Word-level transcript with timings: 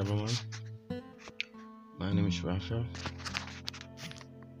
everyone. 0.00 0.32
My 1.98 2.10
name 2.10 2.26
is 2.26 2.42
Raphael. 2.42 2.86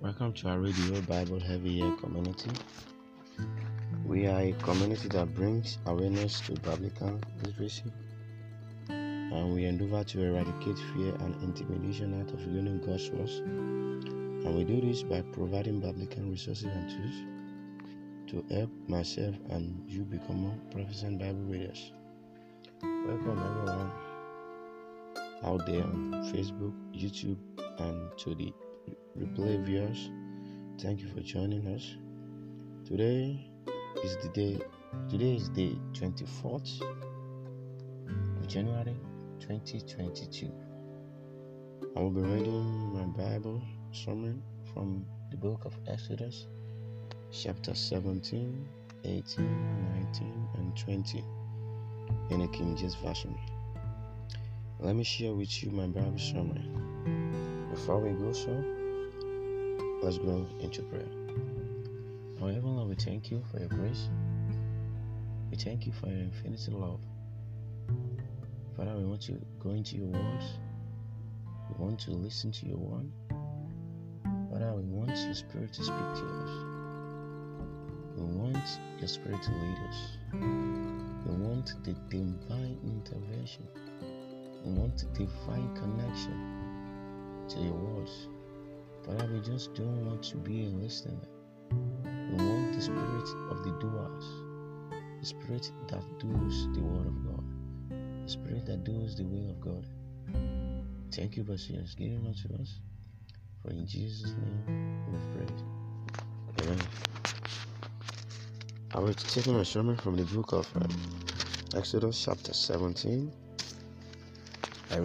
Welcome 0.02 0.34
to 0.34 0.48
our 0.50 0.58
radio 0.58 1.00
Bible 1.00 1.40
Heavy 1.40 1.70
Year 1.70 1.96
community. 1.96 2.50
We 4.04 4.26
are 4.26 4.38
a 4.38 4.52
community 4.62 5.08
that 5.08 5.34
brings 5.34 5.78
awareness 5.86 6.40
to 6.40 6.52
biblical 6.60 7.18
literacy 7.42 7.90
and 8.90 9.54
we 9.54 9.64
endeavor 9.64 10.04
to 10.04 10.22
eradicate 10.22 10.76
fear 10.92 11.14
and 11.20 11.34
intimidation 11.42 12.20
out 12.20 12.30
of 12.34 12.46
learning 12.46 12.82
God's 12.84 13.08
words. 13.08 13.38
And 13.38 14.54
we 14.54 14.64
do 14.64 14.82
this 14.82 15.02
by 15.02 15.22
providing 15.22 15.80
biblical 15.80 16.22
resources 16.24 16.64
and 16.64 16.90
tools 16.90 17.16
to 18.26 18.54
help 18.54 18.70
myself 18.88 19.36
and 19.48 19.90
you 19.90 20.02
become 20.02 20.42
more 20.42 20.58
proficient 20.70 21.18
Bible 21.18 21.44
readers. 21.44 21.92
Welcome 22.82 23.38
everyone 23.38 24.09
out 25.44 25.64
there 25.66 25.82
on 25.82 26.12
Facebook, 26.32 26.74
YouTube, 26.94 27.38
and 27.78 28.10
to 28.18 28.34
the 28.34 28.52
replay 29.18 29.64
viewers. 29.64 30.10
Thank 30.78 31.00
you 31.00 31.08
for 31.08 31.20
joining 31.20 31.66
us. 31.68 31.96
Today 32.86 33.50
is 34.04 34.16
the 34.22 34.28
day. 34.28 34.58
Today 35.08 35.36
is 35.36 35.50
the 35.52 35.76
24th 35.92 36.82
of 38.38 38.48
January 38.48 38.96
2022. 39.40 40.50
I 41.96 42.00
will 42.00 42.10
be 42.10 42.20
reading 42.20 42.92
my 42.94 43.02
Bible 43.02 43.62
sermon 43.92 44.42
from 44.72 45.04
the 45.30 45.36
book 45.36 45.64
of 45.64 45.74
Exodus, 45.88 46.46
chapter 47.32 47.74
17, 47.74 48.68
18, 49.04 49.22
19, 50.12 50.48
and 50.54 50.76
20 50.76 51.24
in 52.30 52.40
a 52.42 52.48
King 52.48 52.76
James 52.76 52.94
Version. 52.96 53.36
Let 54.82 54.96
me 54.96 55.04
share 55.04 55.34
with 55.34 55.62
you 55.62 55.70
my 55.70 55.88
Bible 55.88 56.18
summary. 56.18 56.64
Before 57.70 57.98
we 57.98 58.12
go 58.12 58.32
so, 58.32 58.64
let's 60.02 60.16
go 60.16 60.46
into 60.58 60.80
prayer. 60.84 61.04
Our 62.40 62.50
Heavenly 62.50 62.76
Lord, 62.76 62.88
we 62.88 62.94
thank 62.94 63.30
you 63.30 63.44
for 63.50 63.58
your 63.58 63.68
grace. 63.68 64.08
We 65.50 65.58
thank 65.58 65.84
you 65.84 65.92
for 65.92 66.06
your 66.06 66.20
infinite 66.20 66.66
love. 66.72 67.00
Father, 68.74 68.94
we 68.96 69.04
want 69.04 69.20
to 69.24 69.38
go 69.62 69.68
into 69.72 69.96
your 69.96 70.06
words. 70.06 70.46
We 71.68 71.84
want 71.84 72.00
to 72.00 72.12
listen 72.12 72.50
to 72.50 72.66
your 72.66 72.78
word. 72.78 73.10
Father, 74.50 74.72
we 74.72 74.84
want 74.84 75.14
your 75.14 75.34
spirit 75.34 75.74
to 75.74 75.84
speak 75.84 75.98
to 75.98 76.24
us. 76.24 76.50
We 78.16 78.24
want 78.24 78.80
your 78.98 79.08
spirit 79.08 79.42
to 79.42 79.52
lead 79.52 79.78
us. 79.90 80.16
We 80.32 81.34
want 81.34 81.74
the 81.84 81.92
divine 82.08 82.78
intervention. 82.82 83.68
We 84.64 84.72
want 84.72 85.04
divine 85.14 85.74
connection 85.74 87.46
to 87.48 87.58
your 87.60 87.72
words. 87.72 88.28
Father, 89.04 89.28
we 89.32 89.40
just 89.40 89.74
don't 89.74 90.06
want 90.06 90.22
to 90.24 90.36
be 90.36 90.66
a 90.66 90.68
listener. 90.68 91.18
We 91.72 92.36
want 92.36 92.74
the 92.74 92.82
spirit 92.82 93.28
of 93.50 93.64
the 93.64 93.72
doers, 93.80 94.24
the 95.20 95.26
spirit 95.26 95.72
that 95.88 96.02
does 96.18 96.68
the 96.74 96.80
word 96.80 97.06
of 97.06 97.24
God, 97.24 97.44
the 98.24 98.30
spirit 98.30 98.66
that 98.66 98.84
does 98.84 99.16
the 99.16 99.24
will 99.24 99.50
of 99.50 99.60
God. 99.60 99.86
Thank 101.12 101.36
you, 101.36 101.44
Basias, 101.44 101.96
giving 101.96 102.26
unto 102.26 102.62
us. 102.62 102.78
For 103.62 103.70
in 103.70 103.86
Jesus' 103.86 104.32
name 104.32 105.02
we've 105.10 105.36
prayed. 105.36 105.62
Amen. 106.62 106.78
I 108.92 108.98
will 109.00 109.14
take 109.14 109.46
my 109.46 109.62
sermon 109.62 109.96
from 109.96 110.16
the 110.16 110.24
book 110.24 110.52
of 110.52 110.68
um, 110.76 110.88
Exodus, 111.74 112.24
chapter 112.24 112.52
17. 112.52 113.32
I. 114.92 114.96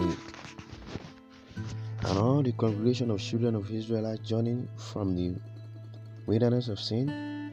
And 2.07 2.17
all 2.17 2.41
the 2.41 2.51
congregation 2.53 3.11
of 3.11 3.19
children 3.19 3.55
of 3.55 3.71
Israel 3.71 4.07
are 4.07 4.17
journeying 4.17 4.67
from 4.77 5.15
the 5.15 5.35
wilderness 6.25 6.69
of 6.69 6.79
sin, 6.79 7.51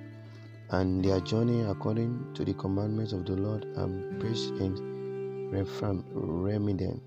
and 0.70 1.04
their 1.04 1.20
journey 1.20 1.62
according 1.62 2.32
to 2.34 2.44
the 2.44 2.54
commandments 2.54 3.12
of 3.12 3.26
the 3.26 3.32
Lord 3.32 3.64
and 3.76 4.18
preached 4.20 4.50
in 4.60 5.50
Rephaim, 5.50 6.04
Remidim. 6.14 7.00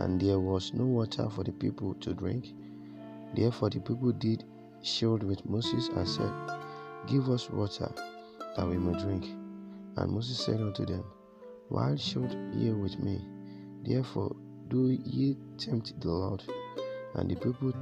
And 0.00 0.18
there 0.20 0.40
was 0.40 0.72
no 0.72 0.84
water 0.84 1.28
for 1.28 1.44
the 1.44 1.52
people 1.52 1.94
to 1.94 2.14
drink. 2.14 2.54
Therefore 3.34 3.68
the 3.68 3.80
people 3.80 4.12
did 4.12 4.44
shield 4.82 5.22
with 5.22 5.44
Moses 5.44 5.88
and 5.88 6.08
said, 6.08 6.32
Give 7.06 7.28
us 7.28 7.50
water 7.50 7.92
that 8.56 8.66
we 8.66 8.78
may 8.78 8.98
drink. 8.98 9.24
And 9.96 10.12
Moses 10.12 10.38
said 10.38 10.60
unto 10.60 10.86
them, 10.86 11.04
Why 11.68 11.96
should 11.96 12.32
ye 12.54 12.70
with 12.70 12.98
me? 12.98 13.37
Therefore 13.84 14.34
do 14.68 14.88
ye 14.88 15.36
tempt 15.56 16.00
the 16.00 16.10
Lord? 16.10 16.42
And 17.14 17.30
the 17.30 17.36
people 17.36 17.72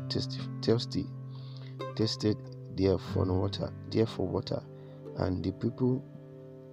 thirsty 0.63 1.07
tasted 1.97 2.37
therefore 2.77 3.25
water, 3.25 3.73
therefore 3.91 4.29
water. 4.29 4.63
And 5.19 5.43
the 5.43 5.53
people 5.53 6.05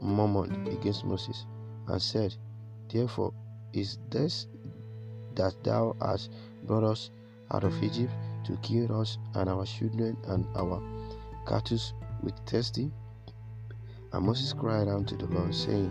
murmured 0.01 0.67
against 0.67 1.05
Moses 1.05 1.45
and 1.87 2.01
said, 2.01 2.35
Therefore 2.89 3.33
is 3.71 3.97
this 4.09 4.47
that 5.35 5.63
thou 5.63 5.95
hast 6.01 6.31
brought 6.65 6.83
us 6.83 7.09
out 7.51 7.63
of 7.63 7.81
Egypt 7.81 8.13
to 8.45 8.57
kill 8.57 8.99
us 8.99 9.17
and 9.35 9.49
our 9.49 9.65
children 9.65 10.17
and 10.27 10.45
our 10.55 10.81
cattle 11.47 11.79
with 12.21 12.35
thirsty? 12.45 12.91
And 14.11 14.25
Moses 14.25 14.53
cried 14.53 14.87
unto 14.87 15.17
the 15.17 15.25
Lord, 15.27 15.55
saying, 15.55 15.89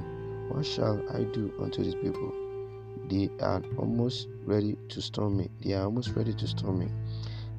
What 0.51 0.65
shall 0.65 1.03
I 1.11 1.25
do 1.25 1.53
unto 1.61 1.83
these 1.83 1.97
people? 1.97 2.42
They 3.09 3.29
are 3.41 3.63
almost 3.79 4.29
ready 4.45 4.77
to 4.89 5.01
stone 5.03 5.37
me. 5.37 5.51
They 5.63 5.75
are 5.75 5.85
almost 5.85 6.11
ready 6.11 6.33
to 6.35 6.47
stone 6.47 6.79
me. 6.79 6.89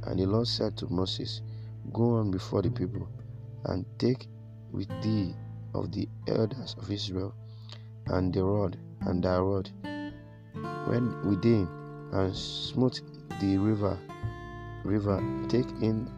And 0.03 0.19
the 0.19 0.25
Lord 0.25 0.47
said 0.47 0.77
to 0.77 0.87
Moses, 0.87 1.41
Go 1.91 2.15
on 2.17 2.31
before 2.31 2.61
the 2.61 2.71
people, 2.71 3.07
and 3.65 3.85
take 3.99 4.27
with 4.71 4.87
thee 5.01 5.35
of 5.73 5.91
the 5.91 6.07
elders 6.27 6.75
of 6.79 6.89
Israel, 6.91 7.33
and 8.07 8.33
the 8.33 8.43
rod, 8.43 8.77
and 9.01 9.23
thy 9.23 9.37
rod, 9.37 9.69
when 10.85 11.21
within, 11.27 11.67
and 12.11 12.35
smooth 12.35 12.99
the 13.39 13.57
river, 13.57 13.97
river, 14.83 15.21
take 15.49 15.69
in 15.81 16.09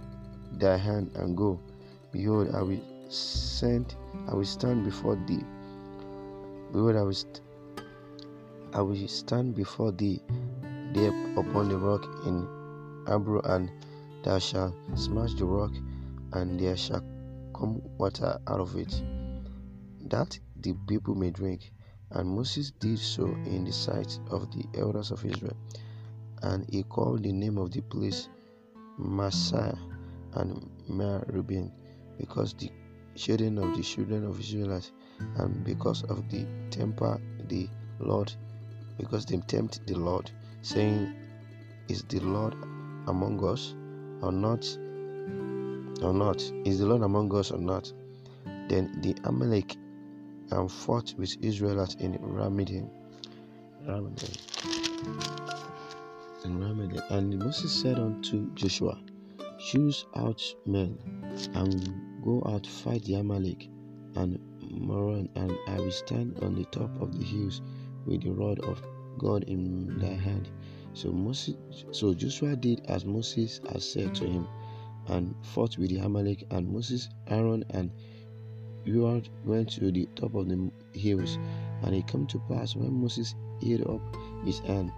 thy 0.53 0.77
hand 0.77 1.11
and 1.15 1.35
go. 1.35 1.59
Behold, 2.11 2.53
I 2.53 2.61
will 2.61 2.81
send, 3.09 3.95
I 4.27 4.33
will 4.33 4.45
stand 4.45 4.85
before 4.85 5.15
thee. 5.27 5.43
Behold, 6.71 6.95
I 6.95 7.01
will, 7.01 7.13
st- 7.13 7.41
I 8.75 8.81
will 8.81 9.07
stand 9.07 9.55
before 9.55 9.93
thee 9.93 10.21
there 10.91 11.13
upon 11.37 11.69
the 11.69 11.77
rock 11.77 12.03
in 12.25 12.45
Abro, 13.07 13.39
and 13.45 13.71
thou 14.21 14.37
shalt 14.37 14.73
smash 14.95 15.33
the 15.35 15.45
rock, 15.45 15.71
and 16.33 16.59
there 16.59 16.75
shall 16.75 17.01
come 17.55 17.81
water 17.97 18.37
out 18.47 18.59
of 18.59 18.75
it, 18.75 19.01
that 20.09 20.37
the 20.57 20.73
people 20.89 21.15
may 21.15 21.31
drink. 21.31 21.71
And 22.11 22.29
Moses 22.29 22.71
did 22.71 22.99
so 22.99 23.27
in 23.45 23.63
the 23.63 23.71
sight 23.71 24.19
of 24.29 24.51
the 24.51 24.65
elders 24.77 25.09
of 25.11 25.23
Israel. 25.23 25.55
And 26.41 26.69
he 26.69 26.83
called 26.83 27.23
the 27.23 27.31
name 27.31 27.57
of 27.57 27.71
the 27.71 27.79
place 27.79 28.27
Massah 28.97 29.77
and 30.33 30.69
Meribah, 30.89 31.71
because 32.17 32.53
the 32.55 32.69
children 33.15 33.57
of 33.57 33.77
the 33.77 33.83
children 33.83 34.25
of 34.25 34.37
Israelites, 34.37 34.91
and 35.37 35.63
because 35.63 36.03
of 36.03 36.29
the 36.29 36.45
temper 36.71 37.21
the 37.47 37.69
Lord, 38.01 38.33
because 38.97 39.25
they 39.25 39.37
tempt 39.37 39.85
the 39.87 39.95
Lord, 39.95 40.31
saying, 40.61 41.13
Is 41.87 42.03
the 42.03 42.19
Lord 42.19 42.53
among 43.07 43.43
us 43.45 43.75
or 44.21 44.31
not? 44.31 44.65
Or 46.01 46.13
not? 46.13 46.41
Is 46.65 46.79
the 46.79 46.85
Lord 46.85 47.01
among 47.01 47.33
us 47.35 47.51
or 47.51 47.59
not? 47.59 47.91
Then 48.67 48.99
the 49.01 49.15
Amalek 49.23 49.75
and 50.51 50.71
fought 50.71 51.13
with 51.17 51.35
Israelites 51.41 51.95
in 51.95 52.13
Ramidim. 52.19 52.89
Ramidim. 53.87 54.37
And 56.43 56.61
Ramidim. 56.61 57.11
And 57.11 57.39
Moses 57.39 57.71
said 57.71 57.97
unto 57.99 58.53
Joshua, 58.53 58.99
Choose 59.59 60.05
out 60.15 60.41
men 60.65 60.97
and 61.53 62.23
go 62.23 62.43
out 62.45 62.67
fight 62.67 63.03
the 63.05 63.15
Amalek 63.15 63.69
and 64.15 64.39
Moron, 64.69 65.29
and 65.35 65.51
I 65.67 65.77
will 65.79 65.91
stand 65.91 66.39
on 66.41 66.55
the 66.55 66.65
top 66.65 66.89
of 67.01 67.17
the 67.17 67.23
hills 67.23 67.61
with 68.05 68.23
the 68.23 68.31
rod 68.31 68.59
of 68.59 68.81
God 69.17 69.43
in 69.43 69.97
thy 69.99 70.07
mm. 70.07 70.19
hand. 70.19 70.49
So 70.93 71.11
Moses, 71.11 71.55
so 71.91 72.13
Joshua 72.13 72.55
did 72.55 72.85
as 72.87 73.05
Moses 73.05 73.59
had 73.69 73.81
said 73.81 74.15
to 74.15 74.25
him, 74.25 74.47
and 75.07 75.35
fought 75.41 75.77
with 75.77 75.89
the 75.89 75.97
Amalek. 75.97 76.45
And 76.51 76.71
Moses, 76.71 77.09
Aaron, 77.27 77.63
and 77.71 77.91
Uriah 78.85 79.23
went 79.43 79.69
to 79.71 79.91
the 79.91 80.07
top 80.15 80.35
of 80.35 80.47
the 80.47 80.71
hills. 80.93 81.37
And 81.83 81.93
it 81.93 82.07
came 82.07 82.25
to 82.27 82.39
pass 82.47 82.75
when 82.75 82.93
Moses 82.93 83.35
held 83.61 83.81
up 83.87 84.17
his 84.45 84.59
hand 84.59 84.91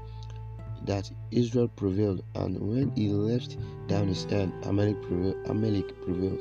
that 0.85 1.11
Israel 1.31 1.67
prevailed, 1.67 2.23
and 2.35 2.59
when 2.59 2.91
he 2.95 3.09
left 3.09 3.57
down 3.87 4.07
his 4.07 4.25
hand, 4.25 4.53
Amalek, 4.63 5.01
prevail, 5.01 5.35
Amalek 5.47 5.99
prevailed. 6.01 6.39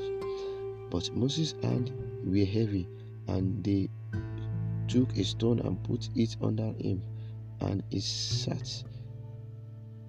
But 0.91 1.11
Moses' 1.17 1.55
hand 1.63 1.93
were 2.25 2.45
heavy, 2.45 2.89
and 3.29 3.65
they 3.65 3.89
took 4.89 5.17
a 5.17 5.25
stone 5.25 5.61
and 5.61 5.83
put 5.85 6.09
it 6.15 6.37
under 6.43 6.73
him, 6.79 7.03
and 7.61 7.83
he 7.91 8.01
sat 8.01 8.85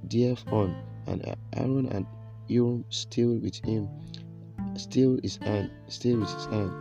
thereupon, 0.04 0.76
and 1.08 1.36
Aaron 1.54 1.88
and 1.88 2.06
Urim 2.48 2.86
still 2.90 3.36
with 3.36 3.56
him, 3.66 3.88
still 4.76 5.20
his 5.22 5.38
hand, 5.38 5.70
still 5.88 6.20
with 6.20 6.34
his 6.34 6.46
hand, 6.46 6.72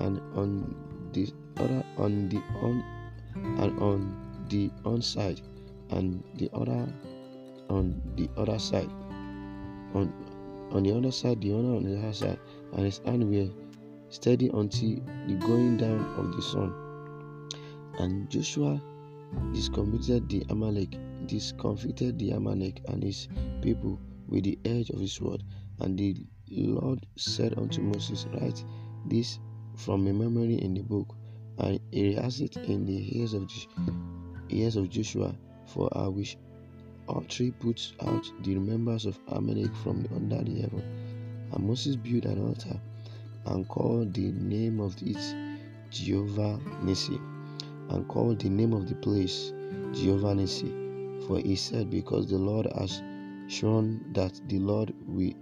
and 0.00 0.20
on 0.34 0.74
the 1.12 1.32
other 1.58 1.84
on 1.96 2.28
the 2.28 2.38
on 2.60 2.84
and 3.58 3.78
on 3.80 4.46
the 4.48 4.70
on 4.84 5.00
side, 5.02 5.40
and 5.90 6.22
the 6.34 6.50
other 6.52 6.86
on 7.70 8.00
the 8.16 8.28
other 8.36 8.58
side, 8.58 8.90
on 9.94 10.12
on 10.72 10.82
the 10.82 10.96
other 10.96 11.12
side, 11.12 11.40
the 11.40 11.52
other 11.52 11.76
on 11.76 11.84
the 11.84 11.98
other 11.98 12.12
side, 12.12 12.38
and 12.74 12.84
his 12.84 12.98
hand 12.98 13.28
were 13.30 13.48
steady 14.08 14.48
until 14.52 14.96
the 15.26 15.34
going 15.34 15.76
down 15.76 16.00
of 16.18 16.34
the 16.34 16.42
sun. 16.42 16.85
And 17.98 18.28
Joshua 18.30 18.80
discomfited 19.52 20.28
the 20.28 20.44
Amalek, 20.50 20.96
discomfited 21.26 22.18
the 22.18 22.30
Amalek 22.30 22.82
and 22.88 23.02
his 23.02 23.28
people 23.62 24.00
with 24.28 24.44
the 24.44 24.58
edge 24.64 24.90
of 24.90 25.00
his 25.00 25.12
sword. 25.12 25.42
And 25.80 25.98
the 25.98 26.16
Lord 26.50 27.06
said 27.16 27.58
unto 27.58 27.80
Moses, 27.82 28.26
Write 28.32 28.64
this 29.06 29.38
from 29.74 30.06
a 30.06 30.12
memory 30.12 30.56
in 30.56 30.74
the 30.74 30.82
book, 30.82 31.14
and 31.58 31.80
erase 31.92 32.40
it 32.40 32.56
in 32.56 32.84
the 32.86 33.18
ears 33.18 33.34
of 33.34 33.50
ears 34.48 34.76
of 34.76 34.88
Joshua, 34.90 35.34
for 35.66 35.88
I 35.96 36.06
wish 36.08 36.36
all 37.08 37.24
three 37.28 37.50
put 37.50 37.92
out 38.00 38.30
the 38.42 38.54
remembrance 38.54 39.04
of 39.04 39.18
Amalek 39.28 39.74
from 39.76 40.06
under 40.14 40.42
the 40.42 40.60
heaven. 40.60 40.82
And 41.52 41.66
Moses 41.66 41.96
built 41.96 42.24
an 42.24 42.46
altar 42.46 42.80
and 43.46 43.66
called 43.68 44.12
the 44.14 44.32
name 44.32 44.80
of 44.80 44.96
it 45.02 45.34
Jehovah 45.90 46.58
Nissi, 46.82 47.20
and 47.96 48.06
called 48.08 48.38
the 48.40 48.48
name 48.50 48.74
of 48.74 48.86
the 48.86 48.94
place 48.96 49.52
Jehovah 49.92 50.34
Nissi. 50.34 51.26
For 51.26 51.38
he 51.38 51.56
said, 51.56 51.88
Because 51.90 52.28
the 52.28 52.36
Lord 52.36 52.68
has 52.78 53.02
shown 53.48 54.04
that 54.12 54.38
the 54.48 54.58
Lord 54.58 54.92
we 55.06 55.34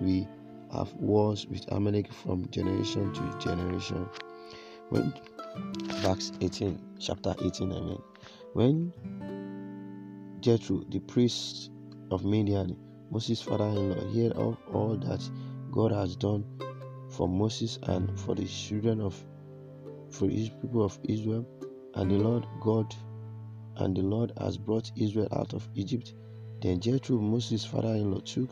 we 0.00 0.28
have 0.72 0.92
wars 0.94 1.46
with 1.48 1.64
Amalek 1.72 2.12
from 2.12 2.48
generation 2.50 3.12
to 3.12 3.38
generation. 3.40 4.08
When 4.90 5.12
Acts 6.06 6.32
18, 6.40 6.78
chapter 7.00 7.34
18, 7.42 7.72
I 7.72 7.80
mean, 7.80 8.02
when 8.52 8.92
Jethro, 10.40 10.84
the 10.88 11.00
priest 11.00 11.72
of 12.12 12.24
Midian, 12.24 12.76
Moses' 13.10 13.42
father-in-law, 13.42 14.12
heard 14.14 14.32
of 14.32 14.56
all 14.72 14.96
that 14.98 15.28
God 15.72 15.90
has 15.90 16.14
done 16.14 16.44
for 17.08 17.28
Moses 17.28 17.78
and 17.82 18.18
for 18.20 18.36
the 18.36 18.46
children 18.46 19.00
of 19.00 19.20
for 20.10 20.26
the 20.26 20.50
people 20.60 20.84
of 20.84 20.98
Israel, 21.04 21.46
and 21.94 22.10
the 22.10 22.16
Lord 22.16 22.46
God 22.60 22.94
and 23.76 23.96
the 23.96 24.02
Lord 24.02 24.32
has 24.38 24.58
brought 24.58 24.90
Israel 24.96 25.28
out 25.32 25.54
of 25.54 25.68
Egypt. 25.74 26.14
Then 26.60 26.80
Jethro, 26.80 27.18
Moses' 27.18 27.64
father-in-law, 27.64 28.20
took 28.20 28.50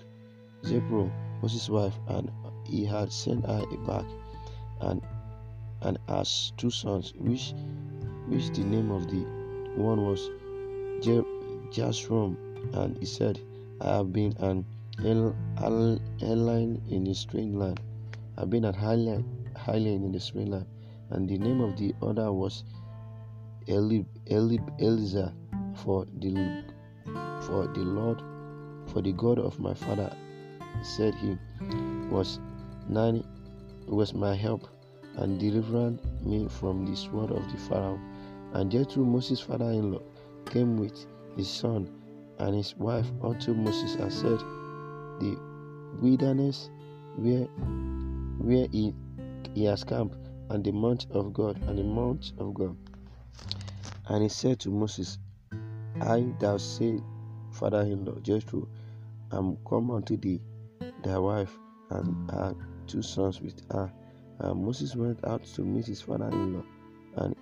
Zipporah, 0.65 1.11
Moses' 1.43 1.69
wife, 1.69 1.99
and 2.09 2.31
he 2.67 2.85
had 2.85 3.13
sent 3.13 3.45
her 3.47 3.65
back, 3.87 4.07
and 4.81 5.03
and 5.83 5.99
has 6.09 6.53
two 6.57 6.71
sons, 6.71 7.13
which 7.19 7.55
which 8.27 8.51
the 8.51 8.65
name 8.65 8.91
of 8.91 9.09
the 9.09 9.25
one 9.77 10.05
was 10.05 10.31
Jashrom, 11.71 12.37
and 12.75 12.99
he 12.99 13.05
said, 13.05 13.41
I 13.81 13.97
have 13.97 14.13
been 14.13 14.35
an 14.39 14.65
airline 15.05 16.83
in 16.89 17.07
a 17.07 17.15
strange 17.15 17.55
land. 17.55 17.81
I've 18.37 18.51
been 18.51 18.65
at 18.65 18.75
Highland, 18.75 19.25
Highland 19.57 20.05
in 20.05 20.13
the 20.13 20.21
strange 20.21 20.49
land. 20.49 20.67
And 21.11 21.29
the 21.29 21.39
name 21.39 21.61
of 21.61 21.77
the 21.77 21.95
other 22.03 22.33
was 22.33 22.65
Elib, 23.67 24.07
Elib, 24.31 24.69
Eliza, 24.79 25.35
for 25.75 26.07
the 26.21 26.65
for 27.43 27.67
the 27.69 27.81
Lord, 27.81 28.23
for 28.87 29.01
the 29.01 29.13
God 29.13 29.39
of 29.39 29.59
my 29.59 29.75
father, 29.75 30.15
said 30.83 31.15
he, 31.15 31.37
was 32.11 32.41
nine, 32.89 33.25
was 33.87 34.13
my 34.13 34.35
help 34.35 34.69
and 35.17 35.39
delivered 35.39 35.99
me 36.25 36.47
from 36.49 36.85
the 36.87 36.97
sword 36.97 37.31
of 37.31 37.51
the 37.51 37.59
Pharaoh. 37.59 37.99
And 38.55 38.71
Jethro, 38.71 39.05
Moses' 39.05 39.41
father-in-law, 39.41 40.01
came 40.47 40.77
with 40.77 41.07
his 41.37 41.49
son 41.49 41.89
and 42.39 42.55
his 42.55 42.77
wife 42.77 43.07
unto 43.23 43.53
Moses 43.55 43.95
and 43.97 44.13
said, 44.13 44.39
The 45.21 45.37
wilderness 46.01 46.71
where 47.17 47.47
where 48.39 48.69
he, 48.71 48.95
he 49.55 49.65
has 49.65 49.85
camped, 49.85 50.17
and 50.51 50.65
the 50.65 50.73
mount 50.73 51.07
of 51.11 51.33
God, 51.33 51.61
and 51.67 51.79
the 51.79 51.85
mount 51.85 52.33
of 52.39 52.55
God. 52.55 52.77
And 54.09 54.23
he 54.23 54.29
said 54.29 54.59
to 54.61 54.71
Moses, 54.71 55.19
I 56.01 56.27
thou 56.39 56.57
say, 56.57 57.01
father 57.53 57.83
in 57.83 58.05
law 58.05 58.19
Jethro, 58.23 58.69
am 59.33 59.39
um, 59.39 59.59
come 59.69 59.91
unto 59.91 60.17
thee, 60.17 60.41
thy 61.03 61.19
wife, 61.19 61.57
and 61.91 62.31
her 62.31 62.55
two 62.87 63.03
sons 63.03 63.41
with 63.41 63.61
her. 63.71 63.91
And 64.41 64.65
Moses 64.65 64.95
went 64.97 65.25
out 65.25 65.45
to 65.45 65.63
meet 65.63 65.87
his 65.87 66.01
father 66.01 66.29
in 66.29 66.55
law, 66.55 66.65
and 67.17 67.35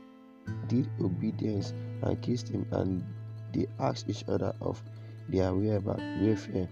did 0.68 0.88
obedience, 1.00 1.72
and 2.02 2.20
kissed 2.22 2.48
him, 2.48 2.66
and 2.72 3.04
they 3.52 3.66
asked 3.78 4.08
each 4.08 4.24
other 4.28 4.54
of 4.60 4.82
their 5.28 5.54
whereabouts, 5.54 6.02
welfare, 6.20 6.68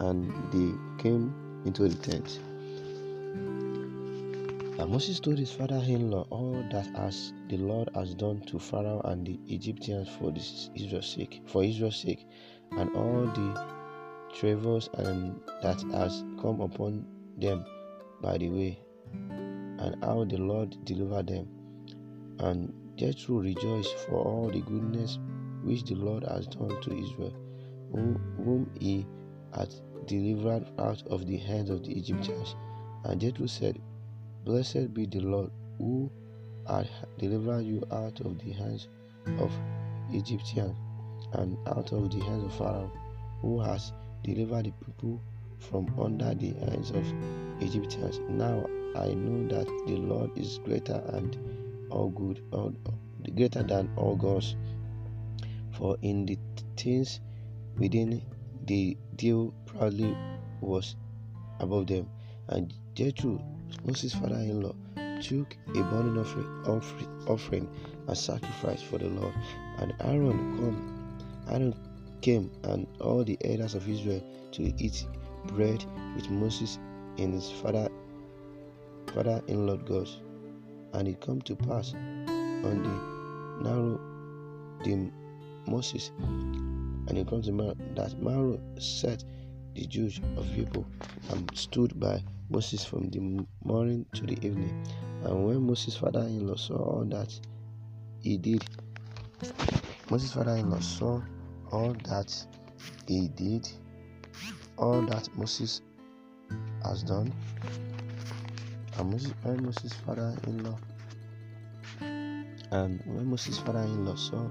and 0.00 0.32
they 0.52 1.02
came 1.02 1.32
into 1.64 1.88
the 1.88 1.94
tent. 1.96 2.40
And 4.78 4.90
Moses 4.90 5.20
told 5.20 5.38
his 5.38 5.52
father-in-law 5.52 6.26
all 6.28 6.62
that 6.70 6.88
as 6.96 7.32
the 7.48 7.56
Lord 7.56 7.88
has 7.94 8.14
done 8.14 8.42
to 8.42 8.58
Pharaoh 8.58 9.00
and 9.06 9.26
the 9.26 9.40
Egyptians 9.48 10.08
for 10.08 10.30
this 10.30 10.68
Israel's 10.74 11.06
sake, 11.06 11.40
for 11.46 11.64
Israel's 11.64 11.96
sake, 11.96 12.26
and 12.72 12.94
all 12.94 13.22
the 13.26 13.66
travails 14.34 14.90
and 14.94 15.40
that 15.62 15.80
has 15.92 16.24
come 16.42 16.60
upon 16.60 17.06
them 17.38 17.64
by 18.20 18.36
the 18.36 18.50
way, 18.50 18.78
and 19.12 19.96
how 20.04 20.24
the 20.24 20.36
Lord 20.36 20.76
delivered 20.84 21.28
them. 21.28 21.48
And 22.40 22.72
Jethro 22.96 23.36
rejoiced 23.36 23.96
for 24.00 24.16
all 24.16 24.50
the 24.50 24.60
goodness 24.60 25.18
which 25.62 25.84
the 25.84 25.94
Lord 25.94 26.24
has 26.24 26.46
done 26.48 26.80
to 26.82 26.98
Israel, 26.98 27.34
whom 27.92 28.70
he 28.78 29.06
had 29.54 29.74
delivered 30.06 30.66
out 30.78 31.02
of 31.08 31.26
the 31.26 31.38
hands 31.38 31.70
of 31.70 31.82
the 31.82 31.92
Egyptians. 31.92 32.54
And 33.04 33.20
Jethro 33.20 33.46
said, 33.46 33.80
Blessed 34.46 34.94
be 34.94 35.06
the 35.06 35.18
Lord 35.18 35.50
who 35.76 36.08
had 36.68 36.88
delivered 37.18 37.62
you 37.62 37.82
out 37.90 38.20
of 38.20 38.38
the 38.38 38.52
hands 38.52 38.86
of 39.40 39.52
Egyptians 40.12 40.76
and 41.32 41.58
out 41.66 41.92
of 41.92 42.12
the 42.12 42.20
hands 42.20 42.44
of 42.44 42.54
Pharaoh, 42.54 42.92
who 43.42 43.58
has 43.58 43.92
delivered 44.22 44.66
the 44.66 44.72
people 44.84 45.20
from 45.58 45.92
under 45.98 46.32
the 46.32 46.52
hands 46.52 46.92
of 46.92 47.04
Egyptians. 47.60 48.20
Now 48.28 48.64
I 48.94 49.14
know 49.14 49.48
that 49.48 49.66
the 49.88 49.96
Lord 49.96 50.30
is 50.38 50.60
greater 50.64 51.02
and 51.08 51.36
all 51.90 52.10
good, 52.10 52.40
all, 52.52 52.72
greater 53.34 53.64
than 53.64 53.90
all 53.96 54.14
gods 54.14 54.54
for 55.72 55.96
in 56.02 56.24
the 56.24 56.38
things 56.76 57.18
within 57.78 58.22
the 58.66 58.96
deal 59.16 59.52
proudly 59.66 60.16
was 60.60 60.94
above 61.58 61.88
them. 61.88 62.08
And 62.46 62.72
Jethro, 62.94 63.42
Moses' 63.84 64.14
father-in-law, 64.14 64.74
took 65.20 65.56
a 65.68 65.82
burning 65.84 66.18
offering, 66.18 67.26
offering 67.26 67.68
as 68.08 68.20
sacrifice 68.20 68.82
for 68.82 68.98
the 68.98 69.08
Lord. 69.08 69.34
And 69.78 69.94
Aaron 70.00 70.58
come, 70.58 71.16
Aaron 71.48 71.74
came, 72.20 72.50
and 72.64 72.86
all 73.00 73.24
the 73.24 73.38
elders 73.44 73.74
of 73.74 73.88
Israel 73.88 74.22
to 74.52 74.62
eat 74.62 75.06
bread 75.46 75.84
with 76.14 76.30
Moses 76.30 76.78
and 77.18 77.32
his 77.34 77.50
father, 77.50 77.88
father-in-law 79.14 79.76
God. 79.76 80.08
And 80.92 81.08
it 81.08 81.20
come 81.20 81.40
to 81.42 81.56
pass 81.56 81.94
on 81.94 82.82
the 82.82 83.68
narrow 83.68 84.00
the 84.84 85.10
Moses. 85.66 86.12
And 86.18 87.16
it 87.16 87.26
comes 87.28 87.46
to 87.46 87.52
man 87.52 87.74
that 87.94 88.20
Maro 88.20 88.60
set 88.78 89.24
the 89.74 89.86
Jews 89.86 90.20
of 90.36 90.50
people 90.54 90.86
and 91.30 91.50
stood 91.54 91.98
by 91.98 92.22
Moses 92.48 92.84
from 92.84 93.10
the 93.10 93.46
morning 93.64 94.06
to 94.12 94.22
the 94.22 94.34
evening. 94.46 94.86
And 95.24 95.46
when 95.46 95.66
Moses' 95.66 95.96
father 95.96 96.20
in 96.20 96.46
law 96.46 96.56
saw 96.56 96.76
all 96.76 97.04
that 97.06 97.32
he 98.20 98.36
did, 98.38 98.64
Moses' 100.10 100.32
father 100.32 100.52
in 100.56 100.70
law 100.70 100.80
saw 100.80 101.20
all 101.72 101.94
that 102.04 102.32
he 103.06 103.28
did, 103.28 103.68
all 104.78 105.02
that 105.02 105.28
Moses 105.36 105.82
has 106.84 107.02
done. 107.02 107.32
And 108.98 109.10
Moses, 109.10 109.32
when 109.42 109.64
Moses' 109.64 109.94
father 109.94 110.34
in 110.46 110.64
law 110.64 110.78
and 112.72 113.00
when 113.06 113.26
Moses' 113.26 113.58
father 113.58 113.80
in 113.80 114.04
law 114.04 114.14
saw 114.14 114.46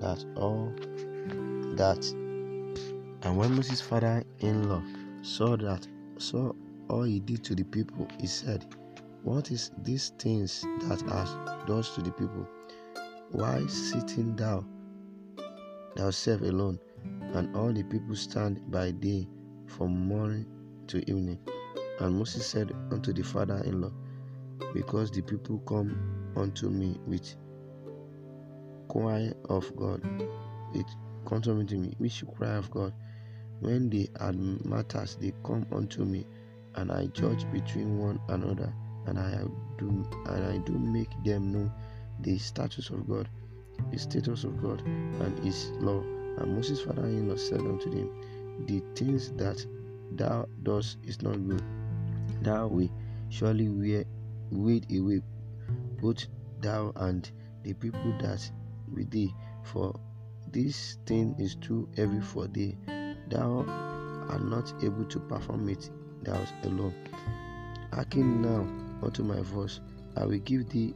that 0.00 0.24
all 0.36 0.72
that 1.76 2.04
and 3.24 3.38
when 3.38 3.56
Moses' 3.56 3.80
father-in-law 3.80 4.82
saw 5.22 5.56
that 5.56 5.86
saw 6.18 6.52
all 6.88 7.02
he 7.02 7.20
did 7.20 7.44
to 7.44 7.54
the 7.54 7.64
people, 7.64 8.08
he 8.20 8.26
said, 8.26 8.64
What 9.22 9.50
is 9.50 9.70
these 9.82 10.10
things 10.18 10.62
that 10.88 11.02
are 11.08 11.64
does 11.66 11.94
to 11.94 12.02
the 12.02 12.12
people? 12.12 12.46
Why 13.30 13.66
sitting 13.66 14.36
thou 14.36 14.64
thyself 15.96 16.42
alone? 16.42 16.78
and 17.34 17.54
all 17.56 17.72
the 17.72 17.82
people 17.82 18.14
stand 18.14 18.60
by 18.70 18.90
day 18.92 19.26
from 19.66 20.06
morning 20.06 20.46
to 20.86 20.98
evening. 21.10 21.38
And 22.00 22.16
Moses 22.16 22.46
said 22.46 22.72
unto 22.90 23.12
the 23.12 23.22
father 23.22 23.62
in 23.64 23.80
law, 23.82 23.92
Because 24.72 25.10
the 25.10 25.22
people 25.22 25.58
come 25.60 26.32
unto 26.36 26.68
me 26.68 26.96
with 27.06 27.34
cry 28.88 29.32
of 29.48 29.74
God, 29.76 30.00
it 30.74 30.86
comes 31.26 31.48
unto 31.48 31.76
me, 31.76 31.94
which 31.98 32.24
cry 32.36 32.54
of 32.56 32.70
God. 32.70 32.92
When 33.60 33.88
they 33.90 34.08
had 34.20 34.38
matters, 34.64 35.16
they 35.16 35.32
come 35.44 35.66
unto 35.72 36.04
me, 36.04 36.26
and 36.76 36.90
I 36.90 37.06
judge 37.06 37.50
between 37.52 37.98
one 37.98 38.20
another, 38.28 38.72
and 39.06 39.18
I 39.18 39.44
do 39.78 40.04
and 40.26 40.44
I 40.44 40.58
do 40.58 40.72
make 40.72 41.10
them 41.24 41.52
know 41.52 41.72
the 42.20 42.38
statutes 42.38 42.90
of 42.90 43.08
God, 43.08 43.28
the 43.90 43.98
status 43.98 44.44
of 44.44 44.60
God, 44.62 44.80
and 44.86 45.38
His 45.40 45.70
law. 45.80 46.00
And 46.38 46.56
Moses' 46.56 46.80
father-in-law 46.80 47.36
said 47.36 47.60
unto 47.60 47.90
them, 47.90 48.10
The 48.66 48.82
things 48.94 49.30
that 49.32 49.64
thou 50.12 50.46
dost 50.62 50.98
is 51.04 51.22
not 51.22 51.46
good. 51.46 51.62
Thou 52.42 52.66
will 52.66 52.90
surely 53.28 53.68
wade 54.50 54.86
away 54.90 55.22
both 56.00 56.26
thou 56.60 56.92
and 56.96 57.30
the 57.62 57.72
people 57.74 58.14
that 58.20 58.50
with 58.92 59.10
thee, 59.10 59.34
for 59.62 59.98
this 60.52 60.98
thing 61.06 61.34
is 61.38 61.54
too 61.56 61.88
heavy 61.96 62.20
for 62.20 62.46
thee. 62.46 62.76
Thou 63.28 63.64
art 64.28 64.44
not 64.44 64.72
able 64.82 65.04
to 65.04 65.20
perform 65.20 65.68
it 65.68 65.90
thou 66.24 66.40
alone. 66.64 66.94
Hearken 67.92 68.42
now 68.42 68.66
unto 69.02 69.22
my 69.22 69.40
voice. 69.40 69.80
I 70.16 70.24
will 70.24 70.38
give 70.38 70.68
thee 70.70 70.94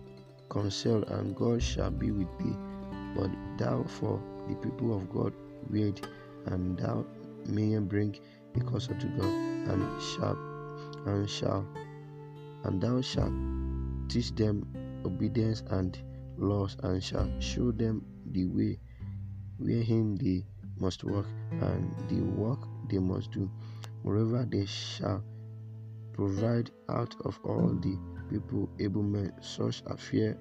counsel, 0.50 1.04
and 1.04 1.36
God 1.36 1.62
shall 1.62 1.90
be 1.90 2.10
with 2.10 2.38
thee. 2.38 2.56
But 3.16 3.30
thou 3.58 3.84
for 3.84 4.20
the 4.48 4.54
people 4.56 4.96
of 4.96 5.10
God 5.10 5.32
wait, 5.70 6.06
and 6.46 6.78
thou 6.78 7.04
mayest 7.46 7.88
bring 7.88 8.16
a 8.56 8.60
cause 8.60 8.86
to 8.88 9.06
God, 9.18 9.24
and 9.24 10.02
shall 10.02 10.38
and 11.06 11.28
shall 11.28 11.66
and 12.64 12.80
thou 12.80 13.00
shalt 13.00 13.32
teach 14.08 14.34
them 14.34 14.66
obedience 15.04 15.62
and 15.70 15.98
laws, 16.36 16.76
and 16.82 17.02
shall 17.02 17.28
show 17.40 17.70
them 17.72 18.04
the 18.32 18.44
way 18.46 18.78
wherein 19.58 20.16
they 20.16 20.44
must 20.78 21.04
walk, 21.04 21.26
and 21.60 21.92
the 22.08 22.20
work 22.20 22.60
they 22.88 22.98
must 22.98 23.30
do. 23.32 23.50
Moreover, 24.04 24.46
they 24.50 24.64
shall 24.66 25.22
provide 26.12 26.70
out 26.88 27.14
of 27.24 27.38
all 27.44 27.68
the 27.68 27.96
people 28.30 28.68
able 28.78 29.02
men, 29.02 29.32
such 29.40 29.82
as 29.90 30.00
fear 30.00 30.36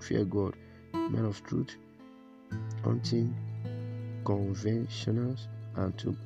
fear 0.00 0.24
God, 0.24 0.54
men 0.92 1.24
of 1.24 1.42
truth, 1.44 1.76
hunting 2.82 3.34
conventionals, 4.24 5.46
and 5.76 5.96
to 5.98 6.16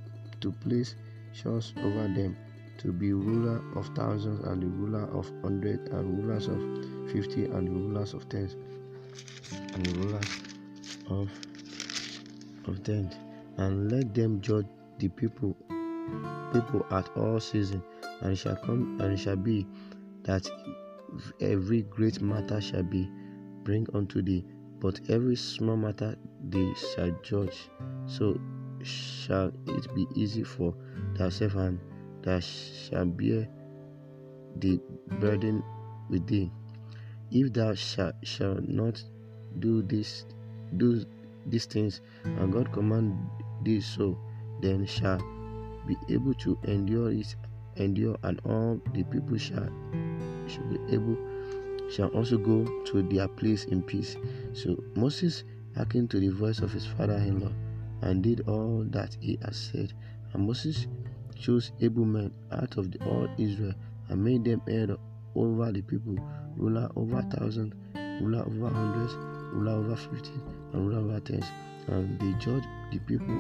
to 0.40 0.52
place 0.52 0.94
chores 1.32 1.74
over 1.78 2.08
them, 2.08 2.36
to 2.78 2.92
be 2.92 3.12
ruler 3.12 3.62
of 3.76 3.86
thousands 3.94 4.44
and 4.46 4.62
the 4.62 4.66
ruler 4.66 5.04
of 5.12 5.30
hundred 5.42 5.80
and 5.88 6.18
rulers 6.18 6.46
of 6.46 6.60
fifty 7.12 7.44
and 7.44 7.66
the 7.66 7.72
rulers 7.72 8.14
of 8.14 8.28
tens 8.28 8.56
and 9.74 9.84
the 9.86 9.90
rulers 9.90 10.40
of 11.10 11.30
of 12.66 12.82
ten. 12.84 13.10
And 13.56 13.90
let 13.90 14.14
them 14.14 14.40
judge 14.40 14.66
the 14.98 15.08
people 15.08 15.56
people 16.52 16.86
at 16.90 17.08
all 17.16 17.38
seasons 17.40 17.82
and 18.20 18.32
it 18.32 18.36
shall 18.36 18.56
come 18.56 18.98
and 19.00 19.12
it 19.12 19.18
shall 19.18 19.36
be 19.36 19.66
that 20.24 20.48
every 21.40 21.82
great 21.82 22.20
matter 22.20 22.60
shall 22.60 22.82
be 22.82 23.08
bring 23.64 23.86
unto 23.94 24.22
thee 24.22 24.44
but 24.80 25.00
every 25.08 25.36
small 25.36 25.76
matter 25.76 26.16
they 26.48 26.72
shall 26.74 27.10
judge. 27.22 27.68
So 28.06 28.38
shall 28.82 29.52
it 29.66 29.92
be 29.94 30.06
easy 30.14 30.44
for 30.44 30.74
thyself 31.16 31.54
and 31.56 31.80
that 32.22 32.44
shall 32.44 33.04
bear 33.04 33.48
the 34.56 34.80
burden 35.20 35.62
with 36.08 36.26
thee. 36.26 36.50
If 37.30 37.52
thou 37.52 37.74
shalt 37.74 38.14
shall 38.22 38.58
not 38.66 39.02
do 39.58 39.82
this 39.82 40.24
do 40.76 41.04
these 41.46 41.64
things 41.64 42.00
and 42.24 42.52
god 42.52 42.70
command 42.72 43.16
thee 43.62 43.80
so 43.80 44.18
then 44.60 44.86
shall 44.86 45.18
be 45.88 45.96
able 46.14 46.34
to 46.34 46.56
endure 46.64 47.10
it 47.10 47.34
endure 47.76 48.16
and 48.22 48.40
all 48.44 48.80
the 48.92 49.02
people 49.04 49.38
shall 49.38 49.68
should 50.46 50.68
be 50.70 50.94
able 50.94 51.16
shall 51.90 52.08
also 52.08 52.36
go 52.36 52.64
to 52.84 53.02
their 53.02 53.28
place 53.28 53.64
in 53.64 53.82
peace. 53.82 54.16
So 54.52 54.76
moses 54.94 55.44
hearkened 55.74 56.10
to 56.10 56.20
the 56.20 56.28
voice 56.28 56.58
of 56.60 56.72
his 56.72 56.86
father-in-law 56.86 57.52
and 58.02 58.22
did 58.22 58.46
all 58.48 58.84
that 58.90 59.16
he 59.20 59.38
had 59.42 59.54
said. 59.54 59.92
And 60.32 60.46
moses 60.46 60.86
chose 61.38 61.72
able 61.80 62.04
men 62.04 62.32
out 62.52 62.76
of 62.76 62.90
the, 62.90 62.98
all 63.04 63.28
israel 63.38 63.74
and 64.08 64.22
made 64.22 64.44
them 64.44 64.60
head 64.68 64.94
over 65.34 65.72
the 65.72 65.82
people 65.82 66.16
ruler 66.56 66.90
over 66.96 67.22
thousands 67.30 67.72
ruler 68.20 68.44
over 68.44 68.68
hundreds 68.68 69.14
ruler 69.52 69.72
over 69.72 69.96
fifty 69.96 70.32
and 70.72 70.88
ruler 70.88 70.98
over 70.98 71.20
tens. 71.20 71.46
And 71.86 72.20
they 72.20 72.32
judged 72.38 72.66
the 72.92 72.98
people 72.98 73.34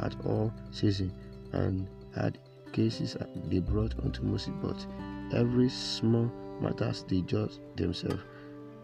at 0.00 0.14
all 0.24 0.52
seasons 0.70 1.12
and 1.52 1.88
had 2.14 2.38
cases 2.72 3.16
they 3.46 3.60
brought 3.60 3.94
unto 4.02 4.22
Moses, 4.22 4.52
but 4.62 4.86
every 5.34 5.68
small 5.68 6.30
matters 6.60 7.04
they 7.08 7.20
judged 7.22 7.60
themselves. 7.76 8.22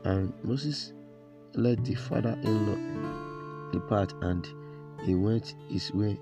And 0.04 0.32
Moses 0.42 0.92
let 1.54 1.84
the 1.84 1.94
father-in-law 1.94 3.72
depart, 3.72 4.14
and 4.22 4.46
he 5.04 5.14
went 5.14 5.54
his 5.68 5.92
way 5.92 6.18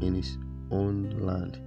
in 0.00 0.14
his 0.14 0.38
own 0.70 1.10
land. 1.20 1.60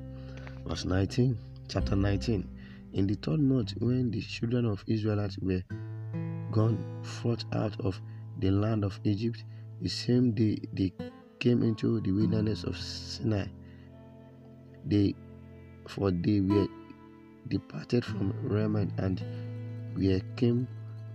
Verse 0.65 0.85
19, 0.85 1.37
chapter 1.67 1.95
19. 1.95 2.47
In 2.93 3.07
the 3.07 3.15
third 3.15 3.39
month, 3.39 3.73
when 3.79 4.11
the 4.11 4.21
children 4.21 4.65
of 4.65 4.83
Israelites 4.87 5.37
were 5.39 5.61
gone 6.51 6.77
forth 7.03 7.43
out 7.53 7.79
of 7.81 7.99
the 8.39 8.51
land 8.51 8.83
of 8.83 8.99
Egypt, 9.03 9.43
the 9.81 9.89
same 9.89 10.31
day 10.31 10.57
they 10.73 10.93
came 11.39 11.63
into 11.63 11.99
the 12.01 12.11
wilderness 12.11 12.63
of 12.63 12.77
Sinai. 12.77 13.45
They, 14.87 15.15
for 15.87 16.11
they 16.11 16.39
were 16.41 16.67
departed 17.47 18.03
from 18.05 18.33
Raman 18.43 18.93
and 18.97 19.21
we 19.95 20.21
came, 20.35 20.67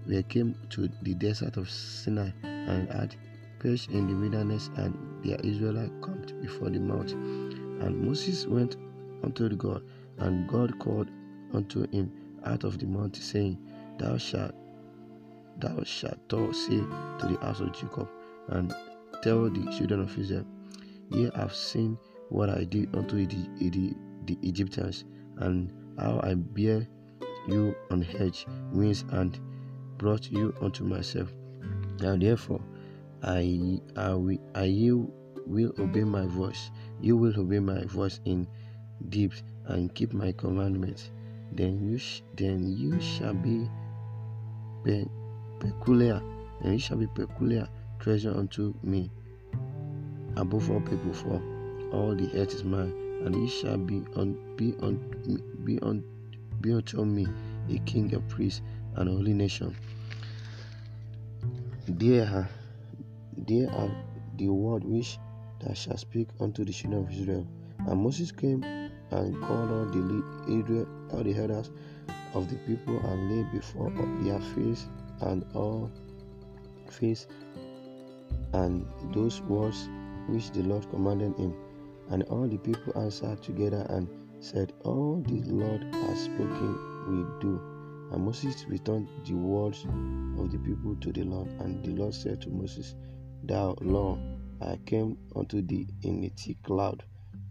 we 0.07 0.23
came 0.25 0.55
to 0.71 0.89
the 1.03 1.15
desert 1.15 1.57
of 1.57 1.71
Sinai 1.71 2.31
and 2.43 2.89
had 2.91 3.15
perished 3.61 3.91
in 3.91 4.09
the 4.09 4.15
wilderness, 4.15 4.71
and 4.77 4.95
the 5.23 5.41
Israelites 5.47 5.93
camped 6.05 6.41
before 6.41 6.71
the 6.71 6.81
mount. 6.81 7.13
And 7.13 8.03
Moses 8.05 8.47
went 8.47 8.77
unto 9.23 9.49
God, 9.57 9.83
and 10.19 10.49
God 10.49 10.79
called 10.79 11.09
unto 11.53 11.89
him 11.91 12.11
out 12.45 12.65
of 12.65 12.79
the 12.79 12.87
mount, 12.87 13.17
saying, 13.17 13.59
Thou 13.99 14.17
shalt 14.17 14.55
thou 15.61 15.83
shalt 15.85 16.19
say 16.55 16.79
to 16.79 17.27
the 17.29 17.39
house 17.41 17.61
of 17.61 17.73
Jacob, 17.73 18.09
and 18.49 18.75
tell 19.23 19.49
the 19.49 19.71
children 19.77 20.01
of 20.01 20.19
Israel, 20.19 20.45
Ye 21.11 21.31
have 21.35 21.55
seen 21.55 21.97
what 22.33 22.49
I 22.49 22.65
did 22.65 22.97
unto 22.97 23.27
the, 23.27 23.49
the, 23.59 23.95
the 24.25 24.39
Egyptians, 24.43 25.05
and 25.37 25.71
how 25.99 26.19
I 26.23 26.35
bear 26.35 26.89
you 27.47 27.75
on 27.91 28.01
hedge 28.01 28.47
wings 28.73 29.05
and 29.11 29.39
brought 29.99 30.31
you 30.31 30.55
unto 30.63 30.85
myself. 30.85 31.33
Now 32.01 32.17
therefore, 32.17 32.61
I, 33.23 33.81
I, 33.97 34.15
will, 34.15 34.39
I 34.55 34.65
you 34.65 35.13
will 35.47 35.75
obey 35.79 36.05
my 36.05 36.25
voice. 36.27 36.71
You 37.01 37.19
will 37.19 37.39
obey 37.39 37.59
my 37.59 37.85
voice 37.85 38.21
in 38.25 38.47
deep 39.11 39.33
and 39.67 39.95
keep 39.95 40.15
my 40.15 40.33
commandments. 40.33 41.11
Then 41.53 41.87
you, 41.87 41.99
sh- 41.99 42.23
then 42.37 42.67
you 42.67 42.99
shall 42.99 43.35
be 43.35 43.69
pe- 44.85 45.05
peculiar, 45.61 46.23
and 46.63 46.73
you 46.73 46.79
shall 46.79 46.97
be 46.97 47.09
peculiar 47.09 47.69
treasure 48.01 48.35
unto 48.35 48.73
me 48.83 49.11
above 50.37 50.71
all 50.71 50.81
people, 50.81 51.13
for 51.13 51.43
all 51.93 52.15
the 52.15 52.31
earth 52.35 52.55
is 52.55 52.65
mine, 52.65 52.93
and 53.25 53.35
ye 53.35 53.49
shall 53.49 53.77
be 53.77 54.03
on 54.17 54.37
be 54.57 54.75
on 54.81 54.97
be 55.65 55.79
on 55.81 56.03
be 56.61 56.73
unto 56.73 57.05
me 57.05 57.27
a 57.71 57.79
king, 57.81 58.15
a 58.15 58.21
priest, 58.21 58.63
and 58.97 59.09
a 59.09 59.13
holy 59.13 59.35
nation. 59.35 59.77
There 61.87 62.27
are 62.27 62.49
there 63.37 63.71
are 63.71 63.91
the 64.39 64.49
word 64.49 64.85
which 64.85 65.19
thou 65.61 65.75
shalt 65.75 66.01
speak 66.01 66.29
unto 66.41 66.65
the 66.65 66.73
children 66.73 67.05
of 67.05 67.11
Israel. 67.11 67.47
And 67.87 68.01
Moses 68.01 68.31
came 68.33 68.63
and 68.63 69.43
called 69.43 69.71
all 69.71 69.85
the 69.87 70.87
all 71.13 71.23
the 71.23 71.35
elders 71.35 71.71
of 72.35 72.49
the 72.49 72.57
people, 72.67 72.99
and 72.99 73.31
laid 73.31 73.53
before 73.53 73.91
their 74.23 74.41
face 74.55 74.87
and 75.21 75.45
all 75.55 75.91
face 76.89 77.27
and 78.53 78.87
those 79.13 79.41
words 79.43 79.89
which 80.29 80.51
the 80.51 80.63
Lord 80.63 80.89
commanded 80.91 81.37
him. 81.37 81.55
And 82.11 82.23
all 82.25 82.47
the 82.49 82.59
people 82.59 82.93
answered 82.97 83.43
together 83.43 83.87
and 83.89 84.09
said, 84.41 84.73
All 84.85 85.23
the 85.27 85.43
Lord 85.45 85.83
has 85.95 86.25
spoken, 86.25 86.79
we 87.09 87.41
do. 87.41 87.61
And 88.13 88.25
Moses 88.25 88.67
returned 88.69 89.09
the 89.25 89.35
words 89.35 89.85
of 90.39 90.51
the 90.51 90.59
people 90.59 90.97
to 90.97 91.13
the 91.13 91.23
Lord. 91.25 91.49
And 91.61 91.85
the 91.85 91.93
Lord 91.93 92.15
said 92.15 92.41
to 92.43 92.51
Moses, 92.51 92.95
Thou, 93.45 93.77
Lord, 93.81 94.21
I 94.61 94.79
came 94.87 95.17
unto 95.35 95.63
thee 95.63 95.89
in 96.03 96.25
a 96.25 96.29
thick 96.29 96.63
cloud, 96.63 97.03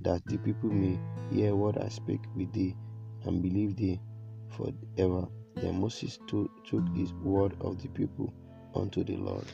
that 0.01 0.25
the 0.25 0.37
people 0.37 0.69
may 0.69 0.99
hear 1.31 1.55
what 1.55 1.81
I 1.83 1.89
speak 1.89 2.21
with 2.35 2.53
thee, 2.53 2.75
and 3.25 3.41
believe 3.41 3.75
thee 3.75 3.99
forever. 4.49 5.27
Then 5.55 5.81
Moses 5.81 6.19
took 6.27 6.49
his 6.95 7.13
word 7.13 7.55
of 7.61 7.81
the 7.81 7.89
people 7.89 8.31
unto 8.75 9.03
the 9.03 9.17
Lord. 9.17 9.45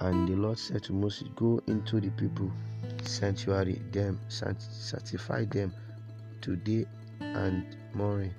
And 0.00 0.28
the 0.28 0.36
Lord 0.36 0.58
said 0.58 0.82
to 0.84 0.92
Moses, 0.92 1.28
Go 1.36 1.60
into 1.66 2.00
the 2.00 2.10
people, 2.10 2.50
sanctuary 3.06 3.80
them, 3.92 4.18
sanctify 4.28 5.44
them 5.46 5.72
today 6.40 6.86
and 7.20 7.76
morning, 7.94 8.34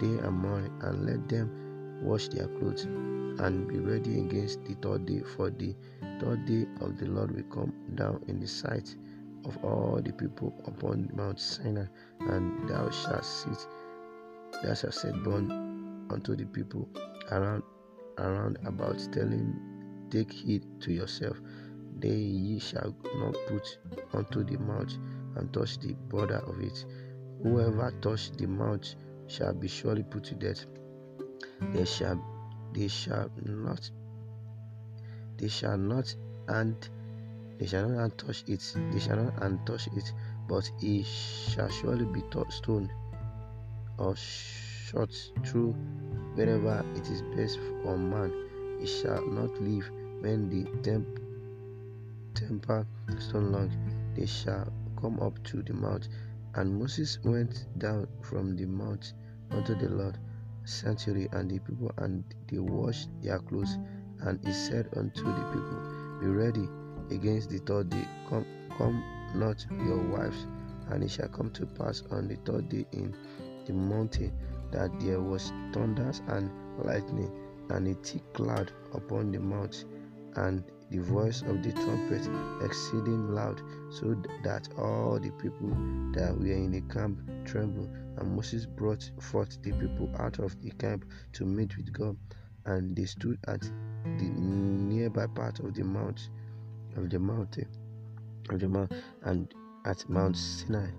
day 0.00 0.18
and 0.26 0.32
morning, 0.32 0.72
and 0.82 1.06
let 1.06 1.28
them 1.28 2.00
wash 2.02 2.28
their 2.28 2.48
clothes 2.58 2.84
and 2.84 3.68
be 3.68 3.78
ready 3.78 4.20
against 4.20 4.64
the 4.64 4.74
third 4.74 5.06
day. 5.06 5.20
For 5.36 5.50
the 5.50 5.74
third 6.20 6.46
day 6.46 6.66
of 6.80 6.98
the 6.98 7.06
Lord 7.06 7.34
will 7.34 7.42
come 7.44 7.72
down 7.94 8.22
in 8.28 8.40
the 8.40 8.46
sight 8.46 8.94
of 9.44 9.56
all 9.64 10.00
the 10.04 10.12
people 10.12 10.52
upon 10.66 11.10
Mount 11.14 11.40
Sinai, 11.40 11.86
and 12.20 12.68
thou 12.68 12.90
shalt 12.90 13.24
sit, 13.24 13.66
thou 14.62 14.74
shalt 14.74 14.94
set 14.94 15.22
born 15.24 16.06
unto 16.10 16.36
the 16.36 16.44
people 16.44 16.88
around 17.30 17.62
around 18.18 18.58
about, 18.64 18.98
telling, 19.12 19.56
Take 20.10 20.30
heed 20.30 20.62
to 20.82 20.92
yourself, 20.92 21.40
they 22.02 22.08
ye 22.08 22.58
shall 22.58 22.94
not 23.16 23.36
put 23.48 23.78
unto 24.12 24.42
the 24.42 24.58
mouth 24.58 24.92
and 25.36 25.52
touch 25.52 25.78
the 25.78 25.94
border 26.10 26.38
of 26.46 26.60
it. 26.60 26.84
Whoever 27.42 27.92
touch 28.02 28.32
the 28.32 28.46
mouth 28.46 28.94
shall 29.28 29.54
be 29.54 29.68
surely 29.68 30.02
put 30.02 30.24
to 30.24 30.34
death. 30.34 30.66
They 31.72 31.84
shall 31.84 32.20
they 32.74 32.88
shall 32.88 33.30
not 33.44 33.90
they 35.36 35.48
shall 35.48 35.76
not 35.76 36.14
and 36.48 36.76
they 37.58 37.66
shall 37.66 37.88
not 37.88 38.18
touch 38.18 38.44
it 38.48 38.74
they 38.90 38.98
shall 38.98 39.16
not 39.16 39.66
touch 39.66 39.86
it 39.96 40.12
but 40.48 40.68
he 40.80 41.02
shall 41.02 41.68
surely 41.68 42.04
be 42.06 42.22
stoned 42.48 42.90
or 43.98 44.16
shot 44.16 45.10
through 45.44 45.72
wherever 46.34 46.84
it 46.96 47.08
is 47.08 47.22
best 47.36 47.58
for 47.82 47.96
man 47.96 48.32
he 48.80 48.86
shall 48.86 49.24
not 49.26 49.50
live 49.60 49.88
when 50.20 50.48
the 50.48 50.64
temp- 50.82 51.21
temper 52.46 52.86
stone 53.18 53.52
long 53.52 53.70
they 54.14 54.26
shall 54.26 54.72
come 55.00 55.18
up 55.20 55.42
to 55.44 55.62
the 55.62 55.72
mouth 55.72 56.06
and 56.54 56.78
moses 56.78 57.18
went 57.24 57.66
down 57.78 58.06
from 58.22 58.56
the 58.56 58.66
mount 58.66 59.14
unto 59.50 59.74
the 59.74 59.88
lord 59.88 60.18
sanctuary 60.64 61.28
and 61.32 61.50
the 61.50 61.58
people 61.60 61.90
and 61.98 62.24
they 62.50 62.58
washed 62.58 63.08
their 63.22 63.38
clothes. 63.38 63.78
And 64.20 64.38
he 64.46 64.52
said 64.52 64.88
unto 64.96 65.24
the 65.24 65.44
people 65.52 65.80
be 66.20 66.26
ready 66.28 66.68
against 67.10 67.50
the 67.50 67.58
third 67.58 67.90
day. 67.90 68.06
Come 68.28 68.46
come 68.78 69.02
not 69.34 69.64
your 69.84 69.98
wives. 69.98 70.46
And 70.90 71.02
it 71.02 71.10
shall 71.10 71.28
come 71.28 71.50
to 71.52 71.66
pass 71.66 72.02
on 72.10 72.28
the 72.28 72.36
third 72.44 72.68
day 72.68 72.86
in 72.92 73.14
the 73.66 73.72
mountain 73.72 74.32
that 74.70 74.90
there 75.00 75.20
was 75.20 75.52
thunders 75.72 76.22
and 76.28 76.50
lightning 76.84 77.30
and 77.70 77.88
a 77.88 77.94
thick 77.94 78.32
cloud 78.32 78.72
upon 78.94 79.32
the 79.32 79.40
mount. 79.40 79.84
And 80.36 80.62
the 80.92 80.98
voice 80.98 81.40
of 81.42 81.62
the 81.62 81.72
trumpet 81.72 82.28
exceeding 82.62 83.34
loud 83.34 83.60
so 83.90 84.14
that 84.44 84.68
all 84.78 85.18
the 85.18 85.30
people 85.32 85.70
that 86.12 86.36
were 86.38 86.52
in 86.52 86.70
the 86.70 86.82
camp 86.92 87.18
trembled. 87.46 87.88
And 88.18 88.36
Moses 88.36 88.66
brought 88.66 89.10
forth 89.18 89.60
the 89.62 89.72
people 89.72 90.10
out 90.18 90.38
of 90.38 90.60
the 90.62 90.70
camp 90.72 91.06
to 91.32 91.46
meet 91.46 91.74
with 91.78 91.92
God, 91.92 92.16
and 92.66 92.94
they 92.94 93.06
stood 93.06 93.38
at 93.48 93.62
the 93.62 94.28
nearby 94.28 95.26
part 95.28 95.60
of 95.60 95.74
the 95.74 95.82
mount 95.82 96.28
of 96.96 97.08
the 97.08 97.18
mountain 97.18 97.68
of 98.50 98.60
the 98.60 98.68
mount 98.68 98.92
and 99.22 99.54
at 99.86 100.08
Mount 100.08 100.36
Sinai 100.36 100.90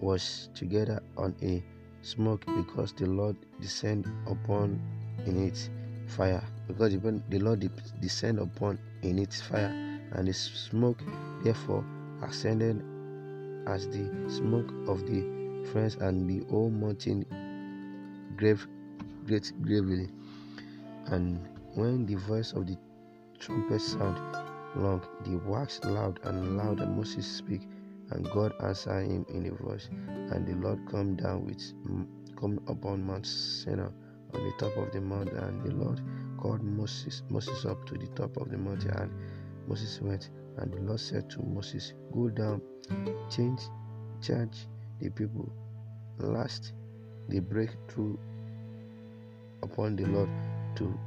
was 0.00 0.50
together 0.54 1.02
on 1.16 1.34
a 1.42 1.62
smoke 2.02 2.44
because 2.56 2.92
the 2.92 3.06
Lord 3.06 3.36
descended 3.60 4.10
upon 4.26 4.80
in 5.26 5.46
it 5.46 5.70
fire 6.06 6.42
because 6.68 6.92
the 7.30 7.38
Lord 7.38 7.68
descend 8.00 8.38
upon 8.38 8.78
in 9.02 9.18
its 9.18 9.40
fire 9.40 9.72
and 10.12 10.28
the 10.28 10.32
smoke 10.32 11.02
therefore 11.42 11.84
ascended 12.22 12.82
as 13.66 13.88
the 13.88 14.08
smoke 14.28 14.70
of 14.86 15.00
the 15.06 15.66
friends 15.72 15.96
and 15.96 16.28
the 16.28 16.46
whole 16.50 16.70
mountain 16.70 17.24
grave 18.36 18.66
great 19.26 19.52
gravely. 19.62 20.08
And 21.06 21.40
when 21.74 22.06
the 22.06 22.14
voice 22.14 22.52
of 22.52 22.66
the 22.66 22.76
trumpet 23.38 23.80
sound 23.80 24.18
long, 24.76 25.02
the 25.24 25.36
wax 25.48 25.80
loud 25.84 26.20
and 26.24 26.56
loud 26.56 26.80
and 26.80 26.96
Moses 26.96 27.26
speak, 27.26 27.62
and 28.10 28.28
God 28.30 28.52
answered 28.62 29.06
him 29.06 29.26
in 29.28 29.46
a 29.46 29.62
voice, 29.62 29.88
and 30.08 30.46
the 30.46 30.54
Lord 30.54 30.80
come 30.90 31.16
down 31.16 31.44
with 31.44 31.62
come 32.36 32.60
upon 32.68 33.04
Mount 33.04 33.26
Sinai 33.26 33.88
on 34.34 34.44
the 34.44 34.52
top 34.58 34.76
of 34.76 34.92
the 34.92 35.00
mountain, 35.00 35.36
and 35.36 35.64
the 35.64 35.74
Lord 35.74 36.00
called 36.38 36.62
Moses 36.62 37.22
Moses 37.28 37.66
up 37.66 37.84
to 37.86 37.94
the 37.94 38.06
top 38.08 38.36
of 38.36 38.50
the 38.50 38.56
mountain, 38.56 38.90
and 38.90 39.10
Moses 39.68 40.00
went, 40.00 40.30
and 40.56 40.72
the 40.72 40.80
Lord 40.80 41.00
said 41.00 41.28
to 41.30 41.42
Moses, 41.42 41.92
Go 42.12 42.28
down, 42.30 42.62
change, 43.30 43.60
charge 44.22 44.66
the 45.00 45.10
people. 45.10 45.52
Last, 46.18 46.72
they 47.28 47.40
break 47.40 47.70
through 47.88 48.18
upon 49.62 49.96
the 49.96 50.06
Lord 50.06 50.30
to 50.76 50.98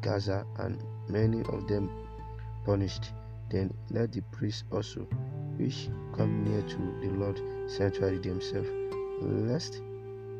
Gaza, 0.00 0.46
and 0.58 0.82
many 1.08 1.40
of 1.40 1.66
them 1.66 1.90
punished. 2.64 3.12
Then 3.50 3.72
let 3.90 4.12
the 4.12 4.22
priests 4.32 4.64
also, 4.72 5.00
which 5.58 5.88
come 6.16 6.44
near 6.44 6.62
to 6.62 6.76
the 7.02 7.10
Lord 7.10 7.40
sanctuary 7.70 8.18
themselves, 8.18 8.68
lest 9.20 9.82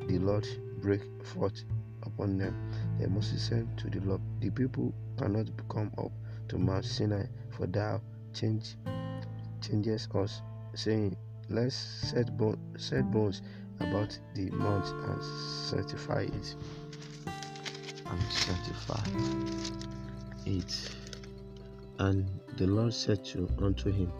the 0.06 0.18
Lord 0.18 0.46
break 0.80 1.02
forth 1.22 1.64
upon 2.06 2.38
them. 2.38 2.54
Then 2.98 3.14
Moses 3.14 3.42
said 3.42 3.66
to 3.78 3.90
the 3.90 4.00
Lord, 4.00 4.20
The 4.40 4.50
people 4.50 4.92
cannot 5.16 5.46
come 5.68 5.92
up 5.98 6.12
to 6.48 6.58
Mount 6.58 6.84
Sinai, 6.84 7.26
for 7.50 7.66
thou 7.66 8.00
change 8.32 8.76
changes 9.60 10.08
us, 10.14 10.42
saying, 10.74 11.16
Let's 11.48 11.74
set, 11.74 12.36
bone, 12.36 12.58
set 12.76 13.10
bones 13.10 13.42
about 13.80 14.18
the 14.34 14.50
mount 14.50 14.86
and 14.86 15.22
sanctify 15.22 16.22
it. 16.22 16.54
And 18.06 18.22
sanctify 18.30 19.02
it. 20.46 20.90
And 21.98 22.28
the 22.56 22.66
Lord 22.66 22.92
said 22.92 23.24
to 23.26 23.48
unto 23.58 23.90
him, 23.90 24.12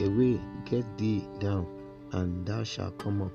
Away, 0.00 0.40
get 0.64 0.84
thee 0.98 1.26
down, 1.38 1.66
and 2.12 2.46
thou 2.46 2.64
shalt 2.64 2.98
come 2.98 3.22
up, 3.22 3.32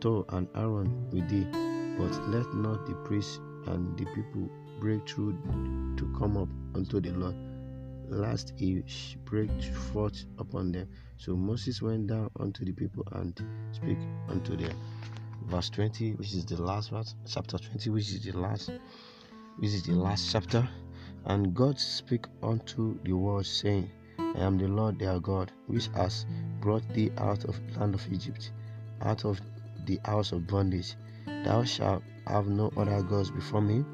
thou 0.00 0.24
and 0.30 0.48
Aaron 0.54 1.10
with 1.10 1.28
thee, 1.28 1.65
but 1.98 2.28
let 2.28 2.52
not 2.54 2.86
the 2.86 2.94
priests 3.04 3.40
and 3.66 3.96
the 3.98 4.04
people 4.14 4.50
break 4.80 5.08
through 5.08 5.32
to 5.96 6.14
come 6.18 6.36
up 6.36 6.48
unto 6.74 7.00
the 7.00 7.10
Lord 7.10 7.34
lest 8.08 8.52
he 8.56 8.82
break 9.24 9.50
forth 9.92 10.24
upon 10.38 10.72
them. 10.72 10.88
So 11.16 11.34
Moses 11.34 11.82
went 11.82 12.08
down 12.08 12.30
unto 12.38 12.64
the 12.64 12.72
people 12.72 13.04
and 13.12 13.34
speak 13.72 13.98
unto 14.28 14.56
them. 14.56 14.76
Verse 15.46 15.70
20, 15.70 16.12
which 16.14 16.34
is 16.34 16.44
the 16.44 16.60
last 16.60 16.90
verse, 16.90 17.14
chapter 17.26 17.58
20, 17.58 17.90
which 17.90 18.08
is 18.10 18.20
the 18.20 18.36
last, 18.38 18.70
which 19.58 19.70
is 19.70 19.82
the 19.84 19.92
last 19.92 20.30
chapter. 20.30 20.68
And 21.24 21.54
God 21.54 21.78
spake 21.80 22.26
unto 22.42 22.98
the 23.04 23.12
world, 23.12 23.46
saying, 23.46 23.90
I 24.18 24.38
am 24.38 24.58
the 24.58 24.68
Lord 24.68 24.98
their 24.98 25.18
God, 25.18 25.50
which 25.66 25.88
has 25.94 26.26
brought 26.60 26.88
thee 26.94 27.10
out 27.18 27.44
of 27.44 27.58
the 27.72 27.80
land 27.80 27.94
of 27.94 28.12
Egypt, 28.12 28.52
out 29.02 29.24
of 29.24 29.40
the 29.86 30.00
house 30.04 30.32
of 30.32 30.46
bondage. 30.46 30.94
Thou 31.26 31.64
shalt 31.64 32.02
have 32.26 32.48
no 32.48 32.72
other 32.76 33.02
gods 33.02 33.30
before 33.30 33.62
me. 33.62 33.84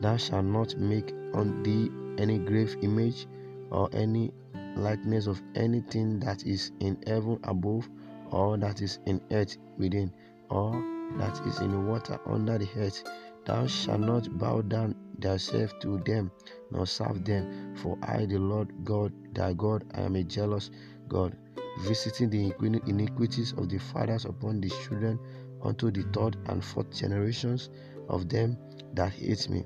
Thou 0.00 0.16
shalt 0.16 0.44
not 0.44 0.76
make 0.76 1.14
on 1.34 1.62
thee 1.62 1.90
any 2.18 2.38
grave 2.38 2.76
image 2.82 3.26
or 3.70 3.88
any 3.92 4.32
likeness 4.76 5.26
of 5.26 5.40
anything 5.54 6.20
that 6.20 6.44
is 6.44 6.72
in 6.80 6.98
heaven 7.06 7.38
above, 7.44 7.88
or 8.30 8.56
that 8.58 8.80
is 8.82 8.98
in 9.06 9.20
earth 9.30 9.56
within, 9.78 10.12
or 10.50 10.72
that 11.18 11.40
is 11.46 11.60
in 11.60 11.70
the 11.70 11.80
water 11.80 12.20
under 12.26 12.58
the 12.58 12.68
earth. 12.76 13.02
Thou 13.44 13.66
shalt 13.66 14.00
not 14.00 14.38
bow 14.38 14.60
down 14.62 14.94
thyself 15.20 15.78
to 15.80 15.98
them, 15.98 16.30
nor 16.70 16.86
serve 16.86 17.24
them. 17.24 17.74
For 17.76 17.96
I, 18.02 18.26
the 18.26 18.38
Lord 18.38 18.72
God, 18.84 19.12
thy 19.34 19.54
God, 19.54 19.84
I 19.94 20.02
am 20.02 20.16
a 20.16 20.22
jealous 20.22 20.70
God, 21.08 21.36
visiting 21.78 22.30
the 22.30 22.52
iniquities 22.86 23.52
of 23.52 23.68
the 23.68 23.78
fathers 23.78 24.24
upon 24.24 24.60
the 24.60 24.68
children 24.68 25.18
unto 25.62 25.90
the 25.90 26.02
third 26.12 26.36
and 26.46 26.64
fourth 26.64 26.90
generations 26.94 27.70
of 28.08 28.28
them 28.28 28.56
that 28.94 29.12
hate 29.12 29.48
me, 29.48 29.64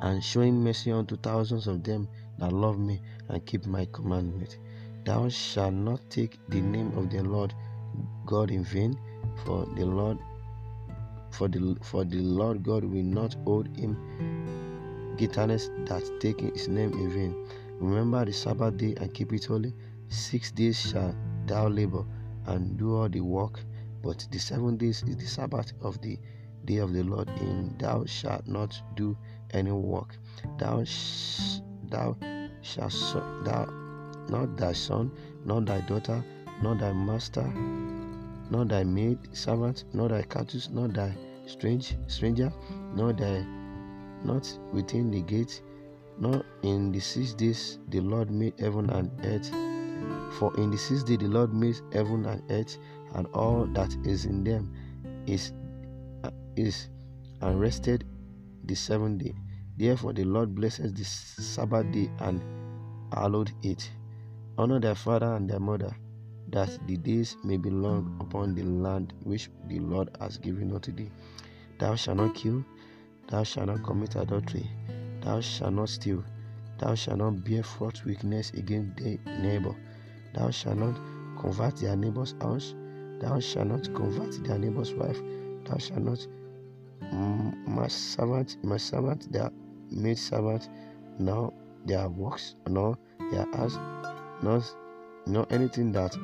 and 0.00 0.22
showing 0.22 0.62
mercy 0.62 0.92
unto 0.92 1.16
thousands 1.16 1.66
of 1.66 1.82
them 1.82 2.08
that 2.38 2.52
love 2.52 2.78
me 2.78 3.00
and 3.28 3.44
keep 3.46 3.66
my 3.66 3.86
commandment. 3.92 4.58
Thou 5.04 5.28
shalt 5.28 5.74
not 5.74 6.00
take 6.10 6.38
the 6.48 6.60
name 6.60 6.96
of 6.96 7.10
the 7.10 7.22
Lord 7.22 7.54
God 8.24 8.50
in 8.50 8.64
vain, 8.64 8.98
for 9.44 9.66
the 9.76 9.84
Lord 9.84 10.18
for 11.30 11.48
the 11.48 11.76
for 11.82 12.04
the 12.04 12.18
Lord 12.18 12.62
God 12.62 12.84
will 12.84 13.02
not 13.02 13.34
hold 13.44 13.74
him 13.76 13.96
guiltless 15.16 15.70
that 15.86 16.02
taking 16.20 16.52
his 16.52 16.68
name 16.68 16.92
in 16.92 17.10
vain. 17.10 17.48
Remember 17.80 18.24
the 18.24 18.32
Sabbath 18.32 18.76
day 18.76 18.94
and 19.00 19.12
keep 19.12 19.32
it 19.32 19.44
holy. 19.44 19.74
Six 20.12 20.50
days 20.50 20.78
shall 20.78 21.14
thou 21.46 21.68
labor 21.68 22.04
and 22.44 22.76
do 22.76 22.96
all 22.96 23.08
the 23.08 23.22
work, 23.22 23.60
but 24.02 24.28
the 24.30 24.38
seven 24.38 24.76
days 24.76 25.02
is 25.04 25.16
the 25.16 25.26
Sabbath 25.26 25.72
of 25.80 26.02
the 26.02 26.18
day 26.66 26.76
of 26.76 26.92
the 26.92 27.02
Lord. 27.02 27.30
In 27.40 27.74
thou 27.78 28.04
shalt 28.04 28.46
not 28.46 28.78
do 28.94 29.16
any 29.52 29.72
work. 29.72 30.14
Thou 30.58 30.84
sh- 30.84 31.60
thou 31.88 32.14
shalt 32.60 32.92
so- 32.92 33.24
thou 33.42 33.64
not 34.28 34.54
thy 34.58 34.74
son, 34.74 35.10
not 35.46 35.64
thy 35.64 35.80
daughter, 35.80 36.22
not 36.62 36.78
thy 36.80 36.92
master, 36.92 37.50
not 38.50 38.68
thy 38.68 38.84
maid 38.84 39.18
servant, 39.34 39.84
not 39.94 40.10
thy 40.10 40.22
cattle, 40.24 40.60
not 40.72 40.92
thy 40.92 41.16
strange 41.46 41.96
stranger, 42.06 42.52
nor 42.94 43.14
thy 43.14 43.46
not 44.24 44.58
within 44.74 45.10
the 45.10 45.22
gate, 45.22 45.62
nor 46.18 46.44
in 46.62 46.92
the 46.92 47.00
six 47.00 47.32
days 47.32 47.78
the 47.88 48.00
Lord 48.00 48.30
made 48.30 48.60
heaven 48.60 48.90
and 48.90 49.10
earth. 49.24 49.71
For 50.38 50.54
in 50.56 50.70
the 50.70 50.78
sixth 50.78 51.06
day 51.06 51.16
the 51.16 51.28
Lord 51.28 51.52
made 51.52 51.80
heaven 51.92 52.24
and 52.26 52.42
earth 52.50 52.78
and 53.14 53.26
all 53.28 53.66
that 53.66 53.94
is 54.04 54.24
in 54.24 54.44
them 54.44 54.72
is 55.26 55.52
uh, 56.24 56.30
is 56.56 56.88
and 57.40 57.60
rested 57.60 58.04
the 58.64 58.74
seventh 58.74 59.22
day. 59.22 59.34
Therefore 59.76 60.12
the 60.12 60.24
Lord 60.24 60.54
blesses 60.54 60.92
the 60.92 61.04
Sabbath 61.04 61.90
day 61.92 62.10
and 62.20 62.40
hallowed 63.12 63.52
it. 63.62 63.90
Honor 64.58 64.80
thy 64.80 64.94
father 64.94 65.34
and 65.34 65.48
thy 65.48 65.58
mother, 65.58 65.94
that 66.50 66.78
the 66.86 66.96
days 66.96 67.36
may 67.42 67.56
be 67.56 67.70
long 67.70 68.16
upon 68.20 68.54
the 68.54 68.62
land 68.62 69.12
which 69.24 69.50
the 69.66 69.78
Lord 69.80 70.10
has 70.20 70.38
given 70.38 70.72
unto 70.74 70.92
thee. 70.92 71.10
Thou 71.78 71.94
shalt 71.94 72.18
not 72.18 72.34
kill, 72.34 72.64
thou 73.28 73.42
shalt 73.42 73.66
not 73.66 73.82
commit 73.82 74.14
adultery, 74.16 74.70
thou 75.22 75.40
shalt 75.40 75.72
not 75.74 75.88
steal, 75.88 76.22
thou 76.78 76.94
shalt 76.94 77.18
not 77.18 77.44
bear 77.44 77.62
false 77.62 78.04
witness 78.04 78.50
against 78.50 78.96
thy 79.02 79.18
neighbor, 79.26 79.74
thou 80.34 80.50
shalt 80.50 80.78
not 80.78 80.98
convert 81.38 81.76
thy 81.76 81.94
neighbor's 81.94 82.34
house, 82.40 82.74
thou 83.20 83.38
shalt 83.40 83.68
not 83.68 83.84
convert 83.94 84.42
thy 84.44 84.56
neighbor's 84.56 84.94
wife, 84.94 85.20
thou 85.64 85.78
shalt 85.78 86.00
not 86.00 86.26
mm, 87.00 87.66
my 87.66 87.88
servant, 87.88 88.56
my 88.62 88.76
servant, 88.76 89.30
their 89.32 89.50
maid 89.90 90.18
servant, 90.18 90.68
nor 91.18 91.52
their 91.84 92.08
works, 92.08 92.54
nor 92.68 92.96
their 93.30 93.46
house, 93.54 93.78
nor, 94.42 94.62
nor 95.26 95.46
anything 95.50 95.92
that 95.92 96.16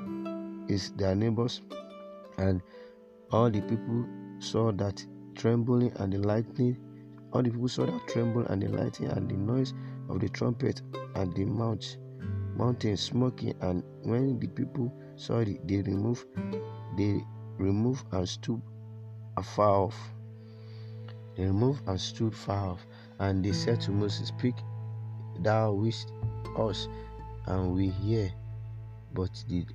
is 0.68 0.92
their 0.92 1.14
neighbor's. 1.14 1.62
And 2.38 2.62
all 3.32 3.50
the 3.50 3.60
people 3.62 4.06
saw 4.38 4.72
that 4.72 5.04
trembling 5.34 5.92
and 5.96 6.12
the 6.12 6.18
lightning, 6.18 6.76
all 7.32 7.42
the 7.42 7.50
people 7.50 7.68
saw 7.68 7.86
that 7.86 8.08
tremble 8.08 8.46
and 8.46 8.62
the 8.62 8.68
lightning 8.68 9.10
and 9.10 9.28
the 9.28 9.34
noise 9.34 9.74
of 10.08 10.20
the 10.20 10.28
trumpet 10.28 10.82
and 11.14 11.34
the 11.34 11.44
mount, 11.44 11.98
mountain 12.58 12.96
smoking. 12.96 13.54
And 13.60 13.82
when 14.02 14.38
the 14.38 14.48
people 14.48 14.92
saw 15.16 15.38
it, 15.38 15.66
they 15.66 15.82
removed, 15.82 16.26
they 16.96 17.24
removed 17.56 18.04
and 18.12 18.28
stood 18.28 18.60
afar 19.36 19.86
off. 19.86 19.96
They 21.36 21.44
removed 21.44 21.82
and 21.86 22.00
stood 22.00 22.34
far 22.34 22.70
off. 22.70 22.86
And 23.20 23.44
they 23.44 23.52
said 23.52 23.80
to 23.82 23.92
Moses, 23.92 24.28
Speak 24.28 24.56
thou 25.40 25.72
with 25.72 26.04
us, 26.58 26.88
and 27.46 27.72
we 27.72 27.88
hear. 27.88 28.32
But 29.14 29.30
did 29.48 29.72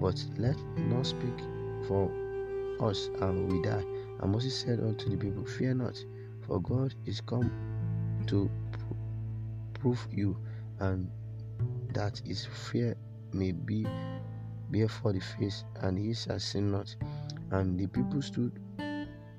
but 0.00 0.22
let 0.36 0.58
not 0.76 1.06
speak 1.06 1.38
for 1.86 2.10
us, 2.80 3.08
and 3.20 3.50
we 3.50 3.62
die. 3.62 3.84
And 4.20 4.32
Moses 4.32 4.58
said 4.58 4.80
unto 4.80 5.08
the 5.08 5.16
people, 5.16 5.44
Fear 5.44 5.74
not, 5.74 6.02
for 6.46 6.60
God 6.60 6.94
is 7.04 7.20
come 7.20 7.50
to 8.26 8.50
prove 9.74 10.06
you, 10.10 10.36
and 10.80 11.10
that 11.96 12.20
his 12.26 12.44
fear 12.44 12.94
may 13.32 13.52
be 13.52 13.86
before 14.70 15.14
the 15.14 15.20
face, 15.20 15.64
and 15.80 15.98
he 15.98 16.12
shall 16.12 16.38
sin 16.38 16.70
not. 16.70 16.94
And 17.50 17.80
the 17.80 17.86
people 17.86 18.20
stood 18.20 18.52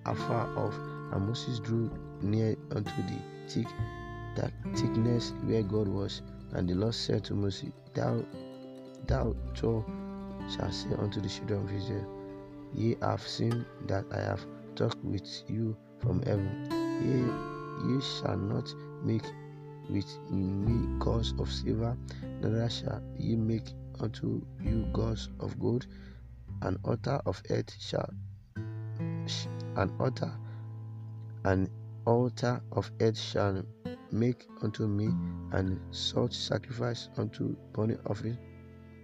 afar 0.06 0.58
off, 0.58 0.76
and 1.14 1.28
Moses 1.28 1.60
drew 1.60 1.92
near 2.22 2.56
unto 2.72 2.96
the 3.04 3.20
thick 3.48 3.68
that 4.36 4.52
thickness 4.76 5.34
where 5.44 5.62
God 5.62 5.88
was. 5.88 6.24
And 6.54 6.68
the 6.68 6.74
Lord 6.74 6.96
said 6.96 7.24
to 7.26 7.36
Moses, 7.36 7.70
Thou 7.94 8.26
thou 9.06 9.36
too 9.54 9.86
shalt 10.50 10.74
say 10.74 10.90
unto 10.98 11.22
the 11.22 11.30
children 11.30 11.64
of 11.64 11.72
Israel, 11.72 12.08
Ye 12.74 12.96
have 13.02 13.22
seen 13.22 13.66
that 13.86 14.06
I 14.12 14.22
have 14.22 14.44
talked 14.76 15.04
with 15.04 15.44
you 15.48 15.78
from 16.00 16.24
heaven. 16.24 16.68
Ye, 17.06 17.94
ye 17.94 18.02
shall 18.02 18.38
not 18.38 18.74
make 19.04 19.26
with 19.90 20.18
me 20.30 20.88
gods 21.00 21.34
of 21.40 21.52
silver, 21.52 21.98
neither 22.42 22.70
shall 22.70 23.02
ye 23.18 23.36
make 23.36 23.74
unto 24.00 24.42
you 24.62 24.86
gods 24.94 25.30
of 25.40 25.60
gold. 25.60 25.88
An 26.62 26.78
altar 26.84 27.22
of 27.26 27.42
earth 27.50 27.76
shall 27.80 28.10
an 29.76 29.94
altar 30.00 30.32
an 31.44 31.70
altar 32.06 32.62
of 32.72 32.92
earth 33.00 33.18
shall 33.18 33.64
make 34.12 34.48
unto 34.62 34.88
me, 34.88 35.08
and 35.52 35.80
salt 35.92 36.34
sacrifice 36.34 37.10
unto 37.18 37.56
burnt 37.74 38.00
offering, 38.06 38.38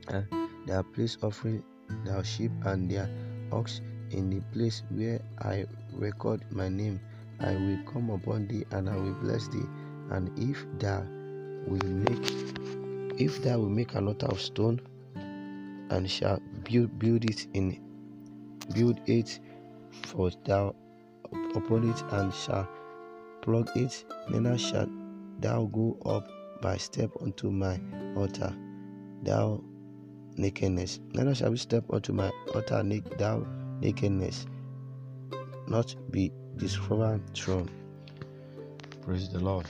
and 0.10 0.26
their 0.66 0.84
place 0.84 1.18
offering 1.22 1.64
their 2.06 2.24
sheep 2.24 2.52
and 2.66 2.90
their 2.90 3.10
ox 3.52 3.82
in 4.12 4.30
the 4.30 4.42
place 4.52 4.84
where 4.90 5.22
I 5.40 5.66
record 5.94 6.44
my 6.52 6.70
name. 6.70 7.00
I 7.40 7.56
will 7.56 7.80
come 7.92 8.10
upon 8.10 8.48
thee, 8.48 8.66
and 8.72 8.90
I 8.90 8.96
will 8.96 9.16
bless 9.16 9.48
thee. 9.48 9.66
And 10.14 10.30
if 10.38 10.64
thou 10.78 11.02
will 11.68 11.90
make, 11.90 13.20
if 13.20 13.42
thou 13.42 13.58
will 13.58 13.70
make 13.70 13.96
an 13.96 14.08
altar 14.08 14.28
of 14.28 14.40
stone, 14.40 14.80
and 15.90 16.10
shall 16.10 16.40
build 16.64 17.00
build 17.00 17.26
it 17.26 17.48
in, 17.54 17.82
build 18.76 19.00
it 19.08 19.40
for 20.04 20.30
thou 20.46 20.76
upon 21.56 21.90
it, 21.90 22.04
and 22.12 22.32
shall 22.32 22.70
plug 23.42 23.70
it, 23.76 24.06
neither 24.30 24.56
shalt 24.56 24.90
thou 25.40 25.66
go 25.66 25.98
up 26.06 26.30
by 26.62 26.78
step 26.78 27.10
unto 27.20 27.50
my 27.50 27.80
altar, 28.16 28.56
thou 29.24 29.64
nakedness. 30.38 31.00
Neither 31.14 31.34
shall 31.34 31.50
we 31.50 31.58
step 31.58 31.86
unto 31.90 32.14
my 32.14 32.32
altar, 32.54 32.84
thou 33.18 33.48
nakedness, 33.82 34.46
not 35.68 35.96
be 36.12 36.32
discovered 36.58 37.22
from. 37.36 37.68
Praise 39.06 39.28
the 39.28 39.40
Lord. 39.40 39.66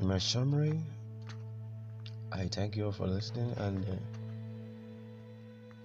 In 0.00 0.08
my 0.08 0.16
summary, 0.16 0.80
I 2.32 2.48
thank 2.48 2.76
you 2.76 2.86
all 2.86 2.92
for 2.92 3.06
listening, 3.06 3.52
and 3.58 4.00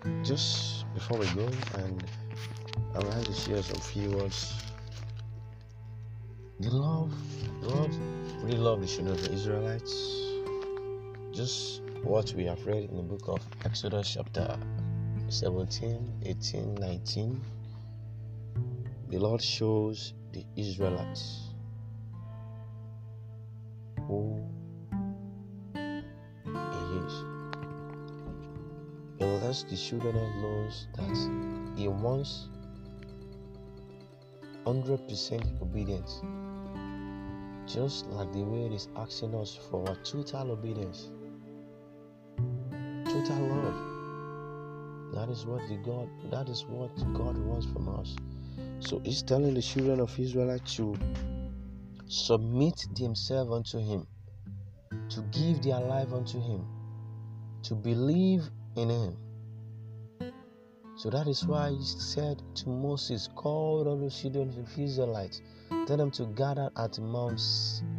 uh, 0.05 0.10
just 0.23 0.86
before 0.93 1.17
we 1.17 1.25
go, 1.36 1.49
and 1.75 2.03
I 2.95 2.99
would 2.99 3.10
like 3.10 3.25
to 3.25 3.34
share 3.34 3.62
some 3.62 3.82
few 3.82 4.12
words 4.12 4.53
the 6.62 6.69
love, 6.69 7.13
the 7.62 7.67
Lord 7.67 7.91
really 8.41 8.58
loved 8.58 8.84
the 8.84 8.88
children 8.88 9.15
of 9.15 9.21
the 9.21 9.34
Israelites. 9.34 9.91
Just 11.34 11.82
what 12.01 12.34
we 12.34 12.45
have 12.45 12.65
read 12.65 12.89
in 12.89 12.95
the 12.95 13.03
book 13.03 13.27
of 13.27 13.41
Exodus, 13.65 14.13
chapter 14.13 14.58
17, 15.27 16.21
18, 16.25 16.75
19. 16.75 17.41
The 19.10 19.17
Lord 19.17 19.41
shows 19.41 20.13
the 20.34 20.46
Israelites 20.56 21.50
oh, 24.02 24.04
who 24.08 24.50
He 26.54 26.98
is. 27.06 27.24
He 29.20 29.26
lets 29.26 29.63
the 29.63 29.78
children 29.78 30.15
know 30.42 30.70
that 30.98 31.76
He 31.78 31.88
wants 31.88 32.50
100% 34.65 35.62
obedience 35.62 36.22
just 37.70 38.08
like 38.08 38.32
the 38.34 38.42
way 38.42 38.65
it 38.65 38.74
is 38.74 38.88
asking 38.96 39.36
us 39.36 39.56
for 39.70 39.86
total 40.04 40.52
obedience, 40.52 41.12
total 43.06 43.38
love. 43.38 44.00
That 45.13 45.30
is 45.30 45.46
what 45.46 45.68
the 45.68 45.78
God 45.78 46.10
that 46.32 46.50
is 46.50 46.65
what 46.65 46.96
God 47.13 47.38
wants 47.38 47.68
from 47.68 47.89
us. 47.89 48.15
So 48.80 49.00
he's 49.00 49.22
telling 49.24 49.54
the 49.54 49.62
children 49.62 50.00
of 50.00 50.18
Israel 50.20 50.58
to 50.58 50.98
submit 52.08 52.88
themselves 52.96 53.52
unto 53.52 53.80
him, 53.80 54.08
to 55.10 55.22
give 55.32 55.62
their 55.62 55.80
life 55.80 56.12
unto 56.13 56.42
him, 56.42 56.65
to 57.63 57.76
believe 57.76 58.50
in 58.76 58.89
him. 58.89 59.18
So 60.96 61.10
that 61.10 61.28
is 61.28 61.46
why 61.46 61.72
he 61.72 61.84
said 61.84 62.42
to 62.56 62.70
Moses, 62.70 63.30
Call 63.36 63.88
all 63.88 63.98
the 63.98 64.10
children 64.10 64.50
of 64.50 64.80
Israelites 64.80 65.42
Tell 65.86 65.98
them 65.98 66.12
to 66.12 66.26
gather 66.26 66.72
at 66.78 67.00
Mount 67.00 67.39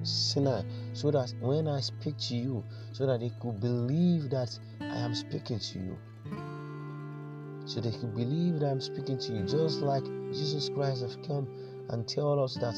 Sinai 0.03 0.63
so 0.93 1.11
that 1.13 1.33
when 1.41 1.69
I 1.69 1.81
speak 1.81 2.17
to 2.29 2.35
you, 2.35 2.65
so 2.93 3.07
that 3.07 3.21
they 3.21 3.31
could 3.41 3.61
believe 3.61 4.29
that 4.31 4.59
I 4.81 4.99
am 4.99 5.15
speaking 5.15 5.59
to 5.59 5.79
you. 5.79 5.99
So 7.71 7.81
they 7.81 7.93
could 7.93 8.17
believe 8.17 8.59
that 8.59 8.67
I'm 8.67 8.81
speaking 8.81 9.17
to 9.17 9.33
you, 9.33 9.45
just 9.45 9.79
like 9.79 10.03
Jesus 10.33 10.69
Christ 10.71 11.03
has 11.03 11.17
come 11.25 11.47
and 11.91 12.05
tell 12.09 12.43
us 12.43 12.55
that 12.57 12.75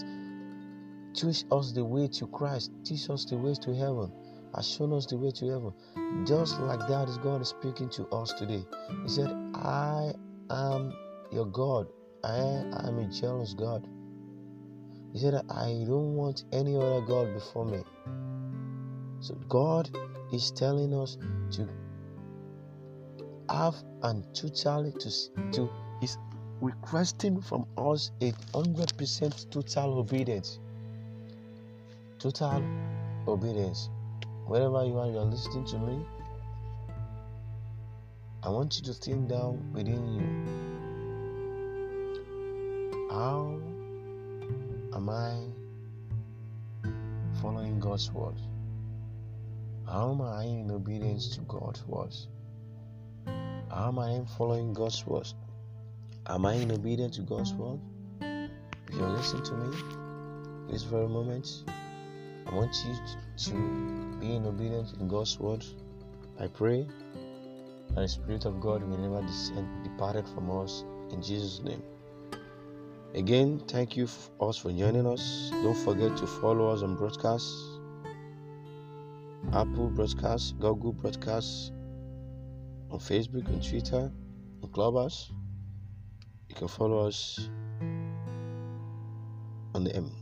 teach 1.14 1.44
us 1.50 1.72
the 1.72 1.83
way 1.83 2.09
to 2.09 2.26
Christ, 2.26 2.72
teach 2.85 3.09
us 3.09 3.24
the 3.24 3.38
ways 3.38 3.59
to 3.61 3.74
heaven, 3.74 4.12
has 4.55 4.68
shown 4.68 4.92
us 4.92 5.07
the 5.07 5.16
way 5.16 5.31
to 5.31 5.48
heaven. 5.48 5.72
Just 6.26 6.61
like 6.61 6.87
that 6.88 7.09
is 7.09 7.16
God 7.16 7.46
speaking 7.46 7.88
to 7.88 8.07
us 8.09 8.35
today. 8.35 8.66
He 9.02 9.09
said, 9.09 9.31
I 9.55 10.12
am 10.50 10.92
your 11.33 11.46
God. 11.46 11.87
I 12.22 12.37
am 12.87 12.98
a 12.98 13.09
jealous 13.09 13.55
God. 13.55 13.88
He 15.14 15.20
said, 15.20 15.37
I 15.48 15.85
don't 15.87 16.16
want 16.16 16.44
any 16.52 16.76
other 16.76 17.00
God 17.00 17.33
before 17.33 17.64
me. 17.64 17.83
So 19.20 19.37
God 19.48 19.88
is 20.35 20.50
telling 20.50 20.92
us 20.92 21.16
to 21.52 21.66
have 23.48 23.74
and 24.03 24.25
totally 24.35 24.93
to, 24.93 25.11
to 25.53 25.71
is 26.03 26.19
requesting 26.61 27.41
from 27.41 27.67
us 27.77 28.11
a 28.21 28.33
hundred 28.55 28.97
percent 28.97 29.47
total 29.51 29.99
obedience. 29.99 30.59
Total 32.19 32.62
obedience. 33.27 33.91
Wherever 34.47 34.85
you 34.85 34.99
are, 34.99 35.07
you 35.07 35.19
are 35.19 35.25
listening 35.25 35.65
to 35.67 35.79
me. 35.79 36.05
I 38.43 38.49
want 38.49 38.77
you 38.77 38.83
to 38.93 38.93
think 38.93 39.29
down 39.29 39.73
within 39.73 40.15
you. 40.15 40.27
How 43.11 43.61
am 44.95 45.09
I 45.09 45.37
following 47.41 47.79
God's 47.79 48.11
word? 48.11 48.35
How 49.87 50.11
am 50.11 50.23
I 50.23 50.45
in 50.45 50.71
obedience 50.71 51.29
to 51.37 51.41
God's 51.43 51.87
words? 51.87 52.29
Am 53.74 53.98
I 53.98 54.11
in 54.11 54.26
following 54.26 54.74
God's 54.74 55.06
word? 55.06 55.26
Am 56.26 56.44
I 56.44 56.54
in 56.54 56.70
obedience 56.70 57.16
to 57.16 57.22
God's 57.22 57.54
word? 57.54 57.80
If 58.20 58.94
you're 58.94 59.08
listening 59.08 59.44
to 59.44 59.54
me 59.54 59.76
this 60.70 60.82
very 60.82 61.08
moment, 61.08 61.64
I 62.46 62.54
want 62.54 62.76
you 62.87 62.94
to 63.46 64.18
be 64.20 64.37
in 64.37 64.44
obedience 64.44 64.92
in 65.00 65.08
God's 65.08 65.40
word. 65.40 65.64
I 66.38 66.48
pray 66.48 66.87
that 67.94 68.02
the 68.02 68.08
Spirit 68.08 68.44
of 68.44 68.61
God 68.61 68.82
will 68.82 68.98
never 68.98 69.26
descend, 69.26 69.66
departed 69.85 70.28
from 70.28 70.50
us 70.50 70.85
in 71.11 71.22
Jesus' 71.22 71.62
name. 71.62 71.82
Again, 73.14 73.62
thank 73.68 73.96
you 73.96 74.06
for 74.06 74.50
us 74.50 74.58
for 74.58 74.70
joining 74.70 75.06
us. 75.06 75.48
Don't 75.50 75.78
forget 75.78 76.14
to 76.18 76.26
follow 76.26 76.74
us 76.74 76.82
on 76.82 76.96
broadcasts, 76.96 77.78
Apple 79.48 79.90
Podcasts, 79.94 80.58
Google 80.58 80.92
Podcasts, 80.92 81.70
on 82.92 82.98
Facebook 82.98 83.48
and 83.48 83.66
Twitter, 83.66 84.12
on 84.62 84.70
Clubhouse. 84.70 85.33
You 86.48 86.55
can 86.55 86.68
follow 86.68 87.07
us 87.07 87.48
on 89.74 89.85
the 89.85 89.96
M. 89.96 90.12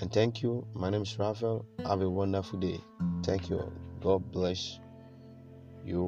And 0.00 0.12
thank 0.12 0.42
you. 0.42 0.66
My 0.74 0.90
name 0.90 1.02
is 1.02 1.18
Raphael. 1.18 1.64
Have 1.86 2.02
a 2.02 2.10
wonderful 2.10 2.58
day. 2.58 2.78
Thank 3.22 3.48
you. 3.48 3.72
God 4.02 4.30
bless 4.30 4.78
you. 5.86 6.06